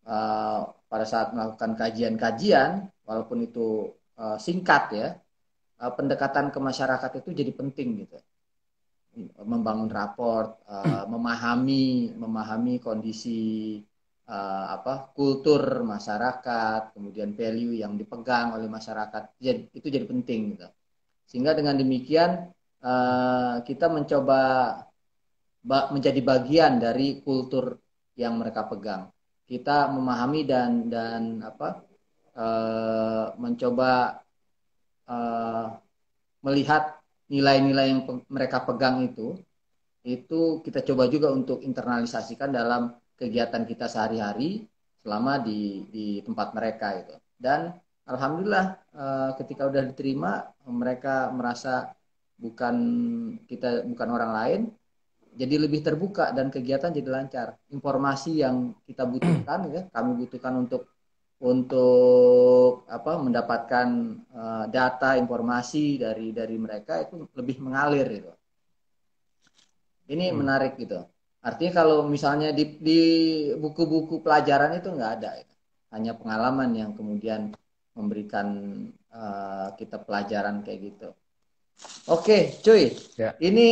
[0.04, 0.60] uh,
[0.92, 5.08] pada saat melakukan kajian-kajian walaupun itu uh, singkat ya
[5.80, 8.20] uh, pendekatan ke masyarakat itu jadi penting gitu.
[9.48, 13.80] Membangun raport uh, memahami memahami kondisi
[14.28, 20.68] uh, apa kultur masyarakat kemudian value yang dipegang oleh masyarakat jadi itu jadi penting gitu
[21.28, 22.50] sehingga dengan demikian
[22.82, 24.42] uh, kita mencoba
[25.68, 27.76] menjadi bagian dari kultur
[28.16, 29.12] yang mereka pegang.
[29.44, 31.84] Kita memahami dan dan apa
[32.36, 34.24] uh, mencoba
[35.08, 35.68] uh,
[36.44, 39.36] melihat nilai-nilai yang pe mereka pegang itu
[40.08, 44.64] itu kita coba juga untuk internalisasikan dalam kegiatan kita sehari-hari
[45.04, 47.16] selama di di tempat mereka itu.
[47.36, 47.76] Dan
[48.08, 50.32] alhamdulillah uh, ketika udah diterima
[50.68, 51.92] mereka merasa
[52.40, 52.76] bukan
[53.46, 54.62] kita bukan orang lain
[55.38, 60.90] jadi lebih terbuka dan kegiatan jadi lancar informasi yang kita butuhkan ya kami butuhkan untuk
[61.38, 63.88] untuk apa mendapatkan
[64.34, 68.34] uh, data informasi dari dari mereka itu lebih mengalir gitu
[70.10, 70.36] ini hmm.
[70.38, 71.06] menarik gitu
[71.46, 73.02] artinya kalau misalnya di di
[73.54, 75.46] buku-buku pelajaran itu nggak ada ya.
[75.94, 77.54] hanya pengalaman yang kemudian
[77.98, 78.48] memberikan
[79.10, 81.10] uh, kita pelajaran kayak gitu.
[82.10, 82.94] Oke, cuy.
[83.18, 83.34] Ya.
[83.42, 83.70] Ini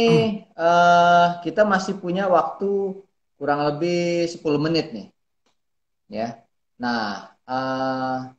[0.58, 3.02] uh, kita masih punya waktu
[3.38, 5.08] kurang lebih 10 menit nih.
[6.10, 6.42] Ya.
[6.82, 8.34] Nah, uh,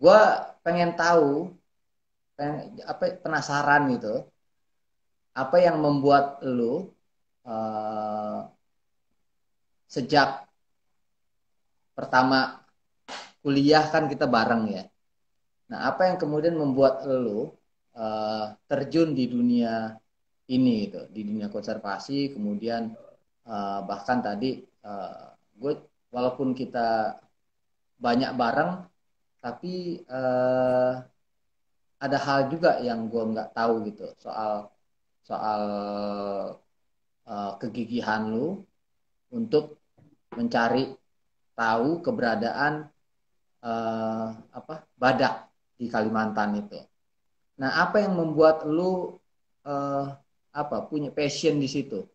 [0.00, 0.20] gue
[0.64, 1.52] pengen tahu,
[2.34, 4.26] pengen, apa penasaran gitu,
[5.32, 6.90] apa yang membuat lu
[7.46, 8.50] uh,
[9.88, 10.44] sejak
[11.94, 12.57] pertama
[13.44, 14.84] kuliah kan kita bareng ya.
[15.68, 17.60] Nah, apa yang kemudian membuat lo
[17.92, 19.94] uh, terjun di dunia
[20.48, 22.96] ini gitu, di dunia konservasi, kemudian
[23.44, 25.72] uh, bahkan tadi uh, gue
[26.08, 27.20] walaupun kita
[28.00, 28.88] banyak bareng,
[29.44, 31.04] tapi uh,
[31.98, 34.70] ada hal juga yang gue nggak tahu gitu soal
[35.26, 35.62] soal
[37.26, 38.62] uh, kegigihan lu
[39.34, 39.82] untuk
[40.32, 40.94] mencari
[41.58, 42.86] tahu keberadaan
[43.62, 45.48] uh, apa badak
[45.78, 46.78] di Kalimantan itu.
[47.58, 49.18] Nah, apa yang membuat lu
[49.66, 50.06] uh,
[50.54, 52.06] apa punya passion di situ?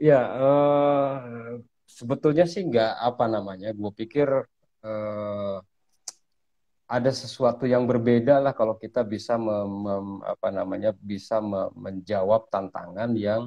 [0.00, 3.74] Ya, uh, sebetulnya sih nggak apa namanya.
[3.76, 4.28] Gue pikir
[4.86, 5.56] uh,
[6.90, 12.50] ada sesuatu yang berbeda lah kalau kita bisa mem, mem, apa namanya bisa me, menjawab
[12.50, 13.46] tantangan yang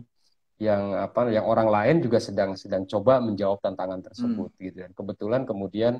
[0.62, 4.62] yang apa yang orang lain juga sedang sedang coba menjawab tantangan tersebut hmm.
[4.70, 5.94] gitu dan kebetulan kemudian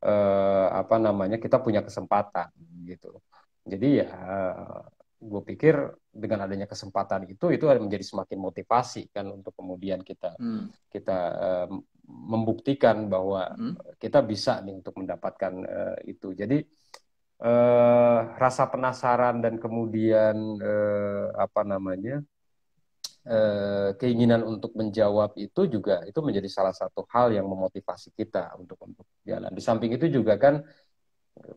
[0.00, 2.48] eh, apa namanya kita punya kesempatan
[2.88, 3.20] gitu
[3.62, 4.10] jadi ya
[5.22, 5.74] gue pikir
[6.10, 10.90] dengan adanya kesempatan itu itu menjadi semakin motivasi kan untuk kemudian kita hmm.
[10.90, 11.68] kita uh,
[12.10, 13.96] membuktikan bahwa hmm.
[14.02, 16.58] kita bisa nih untuk mendapatkan uh, itu jadi
[17.38, 22.18] uh, rasa penasaran dan kemudian uh, apa namanya
[23.26, 28.78] uh, keinginan untuk menjawab itu juga itu menjadi salah satu hal yang memotivasi kita untuk
[28.82, 29.50] untuk jalan.
[29.54, 30.62] Di samping itu juga kan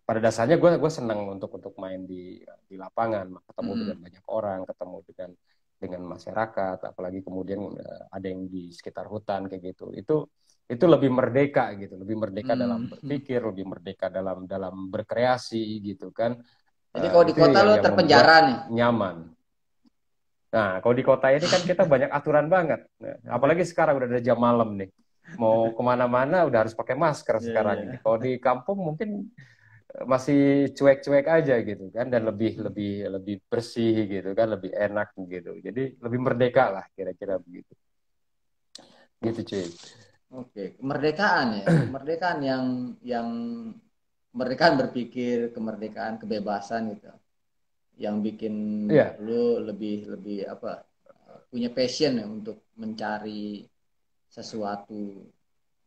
[0.08, 3.80] pada dasarnya gue gue senang untuk untuk main di di lapangan ketemu hmm.
[3.82, 5.30] dengan banyak orang ketemu dengan
[5.76, 9.92] dengan masyarakat apalagi kemudian uh, ada yang di sekitar hutan kayak gitu.
[9.92, 10.30] Itu
[10.66, 12.62] itu lebih merdeka gitu lebih merdeka hmm.
[12.62, 16.38] dalam berpikir lebih merdeka dalam dalam berkreasi gitu kan.
[16.96, 18.58] Jadi kalau di kota lo terpenjara nih.
[18.72, 19.35] nyaman
[20.54, 22.86] nah kalau di kota ini kan kita banyak aturan banget.
[23.02, 24.90] Nah, apalagi sekarang udah ada jam malam nih.
[25.42, 28.00] Mau ke mana-mana udah harus pakai masker yeah, sekarang yeah.
[28.06, 29.34] kalau di kampung mungkin
[30.04, 35.56] masih cuek-cuek aja gitu kan dan lebih lebih lebih bersih gitu kan lebih enak gitu.
[35.64, 37.74] Jadi lebih merdeka lah kira-kira begitu.
[39.24, 39.66] Gitu cuy.
[40.36, 41.66] Oke kemerdekaan ya.
[41.90, 42.66] Kemerdekaan yang
[43.02, 43.30] yang
[44.36, 47.08] kemerdekaan berpikir kemerdekaan kebebasan gitu
[47.96, 49.16] yang bikin yeah.
[49.20, 50.84] lu lebih lebih apa
[51.48, 53.64] punya passion ya untuk mencari
[54.28, 55.24] sesuatu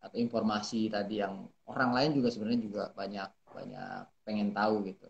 [0.00, 5.06] atau informasi tadi yang orang lain juga sebenarnya juga banyak banyak pengen tahu gitu.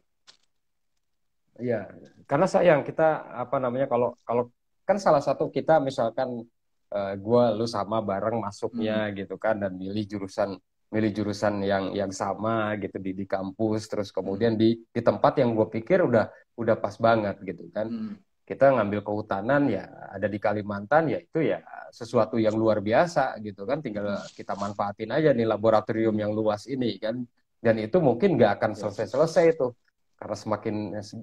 [1.59, 1.91] Iya,
[2.27, 4.51] karena sayang kita apa namanya kalau kalau
[4.87, 6.47] kan salah satu kita misalkan
[6.95, 9.15] uh, gue lu sama bareng masuknya hmm.
[9.23, 10.57] gitu kan dan milih jurusan
[10.89, 14.63] milih jurusan yang yang sama gitu di di kampus terus kemudian hmm.
[14.63, 17.87] di di tempat yang gue pikir udah udah pas banget gitu kan.
[17.87, 18.15] Hmm.
[18.43, 21.63] Kita ngambil kehutanan ya ada di Kalimantan ya itu ya
[21.95, 23.79] sesuatu yang luar biasa gitu kan.
[23.79, 27.23] Tinggal kita manfaatin aja nih laboratorium yang luas ini kan.
[27.59, 29.71] Dan itu mungkin nggak akan selesai-selesai itu.
[30.19, 30.75] Karena semakin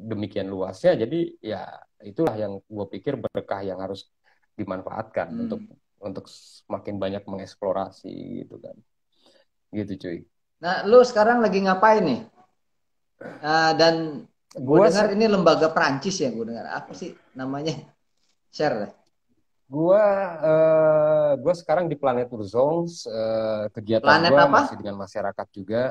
[0.07, 1.67] demikian luasnya jadi ya
[1.99, 4.07] itulah yang gue pikir berkah yang harus
[4.55, 5.43] dimanfaatkan hmm.
[5.43, 5.61] untuk
[5.99, 8.77] untuk semakin banyak mengeksplorasi gitu kan.
[9.73, 10.17] Gitu cuy.
[10.63, 12.21] Nah lu sekarang lagi ngapain nih?
[13.41, 13.95] Uh, dan
[14.55, 17.75] gue dengar ini lembaga Perancis ya gue dengar apa sih namanya
[18.51, 18.93] share deh
[19.65, 20.03] Gua
[20.45, 24.57] uh, gua sekarang di Planet Urzons uh, kegiatan Planet gua apa?
[24.61, 25.81] masih dengan masyarakat juga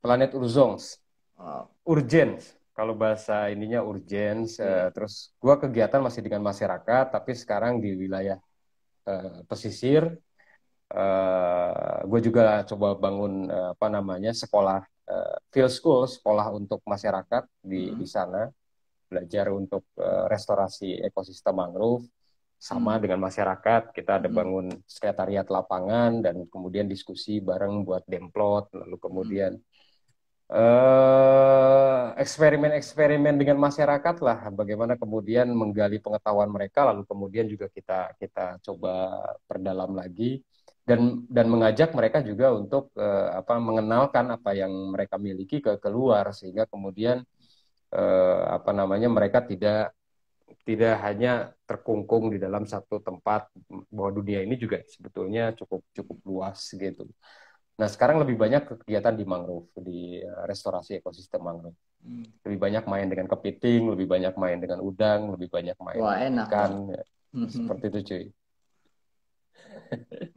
[0.00, 0.96] planet Urzongs.
[1.36, 1.68] Oh.
[1.84, 2.40] Urgent
[2.72, 4.56] kalau bahasa ininya urgent.
[4.56, 4.88] Yeah.
[4.88, 8.40] Uh, terus gua kegiatan masih dengan masyarakat tapi sekarang di wilayah
[9.04, 10.16] uh, pesisir.
[10.92, 17.46] Uh, gue juga coba bangun uh, apa namanya sekolah uh, field school sekolah untuk masyarakat
[17.62, 17.98] di hmm.
[17.98, 18.46] di sana
[19.08, 22.04] belajar untuk uh, restorasi ekosistem mangrove
[22.56, 23.02] sama hmm.
[23.02, 24.36] dengan masyarakat kita ada hmm.
[24.36, 29.70] bangun sekretariat lapangan dan kemudian diskusi bareng buat demplot lalu kemudian hmm
[30.52, 38.12] eksperimen eh, eksperimen-eksperimen dengan masyarakat lah bagaimana kemudian menggali pengetahuan mereka lalu kemudian juga kita
[38.20, 40.44] kita coba perdalam lagi
[40.82, 46.34] dan dan mengajak mereka juga untuk uh, apa mengenalkan apa yang mereka miliki ke keluar
[46.34, 47.22] sehingga kemudian
[47.94, 49.94] uh, apa namanya mereka tidak
[50.66, 53.50] tidak hanya terkungkung di dalam satu tempat
[53.88, 57.08] bahwa dunia ini juga sebetulnya cukup cukup luas gitu.
[57.80, 61.78] Nah, sekarang lebih banyak kegiatan di mangrove, di eh, restorasi ekosistem mangrove.
[62.04, 62.26] Hmm.
[62.44, 66.46] Lebih banyak main dengan kepiting, lebih banyak main dengan udang, lebih banyak main Wah, enak,
[66.50, 66.72] ikan.
[66.92, 67.02] Ya.
[67.32, 67.48] Hmm.
[67.48, 68.24] Seperti itu, cuy.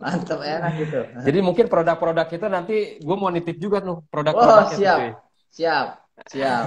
[0.02, 1.00] Mantap, enak gitu.
[1.24, 4.98] Jadi mungkin produk-produk itu nanti gue mau nitip juga tuh produk-produk oh, siap.
[5.00, 5.10] Itu,
[5.50, 5.88] siap,
[6.30, 6.66] siap.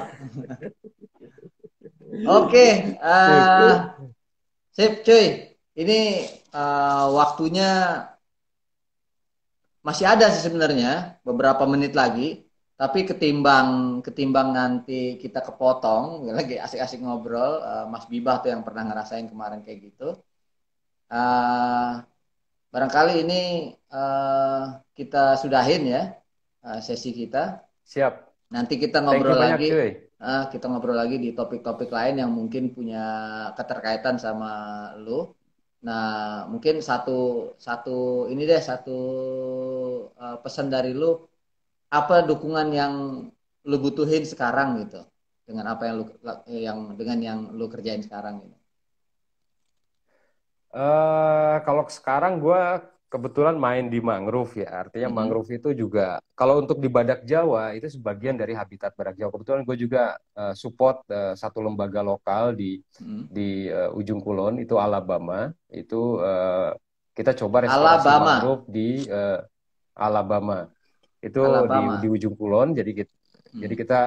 [2.08, 2.70] Oke, okay,
[3.04, 3.92] uh,
[4.72, 5.52] sip cuy.
[5.78, 6.00] Ini
[6.50, 8.02] uh, waktunya
[9.84, 17.02] masih ada sih sebenarnya beberapa menit lagi tapi ketimbang ketimbang nanti kita kepotong lagi asik-asik
[17.02, 20.18] ngobrol uh, Mas Bibah tuh yang pernah ngerasain kemarin kayak gitu
[21.10, 22.04] uh,
[22.68, 23.40] barangkali ini
[23.92, 26.02] uh, kita sudahin ya
[26.64, 27.64] uh, sesi kita.
[27.84, 28.28] Siap.
[28.52, 29.68] Nanti kita ngobrol lagi.
[30.18, 33.04] uh, kita ngobrol lagi di topik-topik lain yang mungkin punya
[33.54, 34.52] keterkaitan sama
[34.98, 35.32] lu.
[35.78, 38.98] Nah, mungkin satu satu ini deh satu
[40.18, 41.16] uh, pesan dari lu.
[41.88, 42.94] Apa dukungan yang
[43.64, 45.00] lu butuhin sekarang gitu?
[45.48, 46.04] Dengan apa yang lu
[46.52, 48.57] yang dengan yang lu kerjain sekarang gitu.
[50.68, 52.60] Uh, kalau sekarang gue
[53.08, 54.84] kebetulan main di mangrove ya.
[54.84, 55.16] Artinya mm-hmm.
[55.16, 59.32] mangrove itu juga kalau untuk di Badak Jawa itu sebagian dari habitat Badak Jawa.
[59.32, 63.22] Kebetulan gue juga uh, support uh, satu lembaga lokal di mm-hmm.
[63.32, 65.48] di uh, ujung kulon itu Alabama.
[65.72, 66.76] Itu uh,
[67.16, 68.28] kita coba restorasi Alabama.
[68.36, 69.40] mangrove di uh,
[69.96, 70.58] Alabama.
[71.18, 71.96] Itu Alabama.
[71.98, 72.76] di di ujung kulon.
[72.76, 73.60] Jadi kita, mm-hmm.
[73.64, 74.00] jadi kita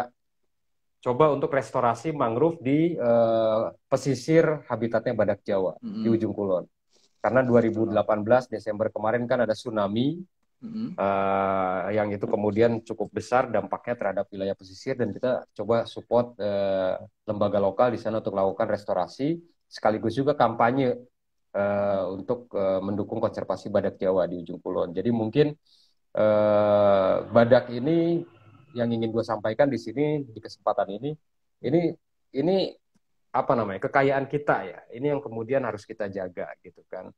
[1.02, 6.04] coba untuk restorasi mangrove di uh, pesisir habitatnya Badak Jawa mm-hmm.
[6.06, 6.70] di ujung kulon
[7.22, 7.98] karena 2018
[8.54, 10.22] Desember kemarin kan ada tsunami
[10.62, 10.88] mm-hmm.
[10.96, 17.02] uh, yang itu kemudian cukup besar dampaknya terhadap wilayah pesisir dan kita coba support uh,
[17.26, 21.02] lembaga lokal di sana untuk melakukan restorasi sekaligus juga kampanye
[21.56, 24.92] uh, untuk uh, mendukung konservasi badak Jawa di ujung kulon.
[24.92, 25.56] Jadi mungkin
[26.16, 28.24] uh, badak ini
[28.78, 31.12] yang ingin gue sampaikan di sini di kesempatan ini
[31.62, 31.92] ini
[32.36, 32.72] ini
[33.32, 34.80] apa namanya kekayaan kita ya.
[34.92, 37.12] Ini yang kemudian harus kita jaga gitu kan.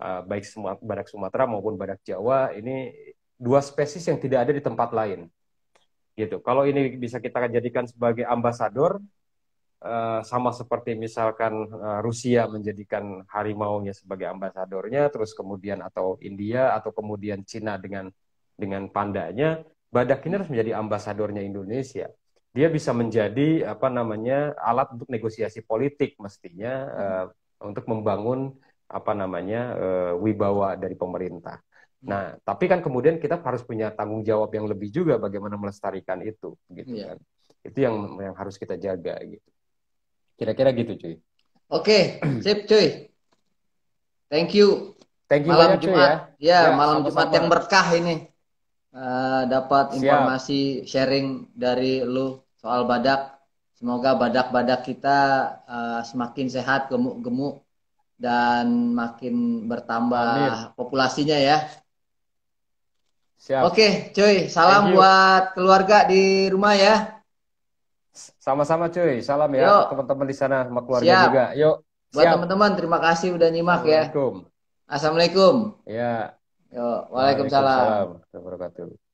[0.00, 2.88] Uh, baik semua badak Sumatera maupun badak Jawa ini
[3.36, 5.28] dua spesies yang tidak ada di tempat lain
[6.16, 6.40] gitu.
[6.40, 9.00] Kalau ini bisa kita jadikan sebagai ambasador
[9.84, 16.92] uh, sama seperti misalkan uh, Rusia menjadikan harimaunya sebagai ambasadornya terus kemudian atau India atau
[16.92, 18.12] kemudian Cina dengan
[18.56, 22.08] dengan pandanya badak ini harus menjadi ambasadornya Indonesia
[22.50, 27.24] dia bisa menjadi apa namanya alat untuk negosiasi politik mestinya uh,
[27.62, 28.50] untuk membangun
[28.90, 31.62] apa namanya uh, wibawa dari pemerintah.
[32.00, 36.58] Nah, tapi kan kemudian kita harus punya tanggung jawab yang lebih juga bagaimana melestarikan itu,
[36.72, 37.14] gitu yeah.
[37.14, 37.18] kan?
[37.60, 39.48] Itu yang yang harus kita jaga, gitu.
[40.34, 41.14] Kira-kira gitu, cuy.
[41.14, 41.20] Oke,
[41.68, 42.02] okay,
[42.42, 43.12] sip, cuy.
[44.32, 44.96] Thank you.
[45.28, 46.34] Thank you malam banyak, Jumat.
[46.40, 46.58] Cuy, ya.
[46.58, 48.29] ya, ya malam sama Jumat yang berkah ini
[48.94, 50.86] uh, dapat informasi Siap.
[50.86, 53.38] sharing dari lu soal badak.
[53.80, 55.18] Semoga badak-badak kita
[55.64, 57.64] uh, semakin sehat, gemuk-gemuk
[58.20, 60.76] dan makin bertambah Amin.
[60.76, 61.64] populasinya ya.
[63.40, 63.72] Siap.
[63.72, 67.24] Oke, cuy, salam buat keluarga di rumah ya.
[68.12, 71.24] Sama-sama cuy, salam ya teman-teman di sana sama keluarga Siap.
[71.32, 71.44] juga.
[71.56, 71.76] Yuk.
[72.12, 74.12] Buat teman-teman terima kasih udah nyimak ya.
[74.12, 74.34] Assalamualaikum.
[74.84, 75.54] Assalamualaikum.
[75.88, 76.39] Ya.
[76.72, 78.20] Yo, waalaikumsalam.
[78.32, 79.09] Waalaikumsalam.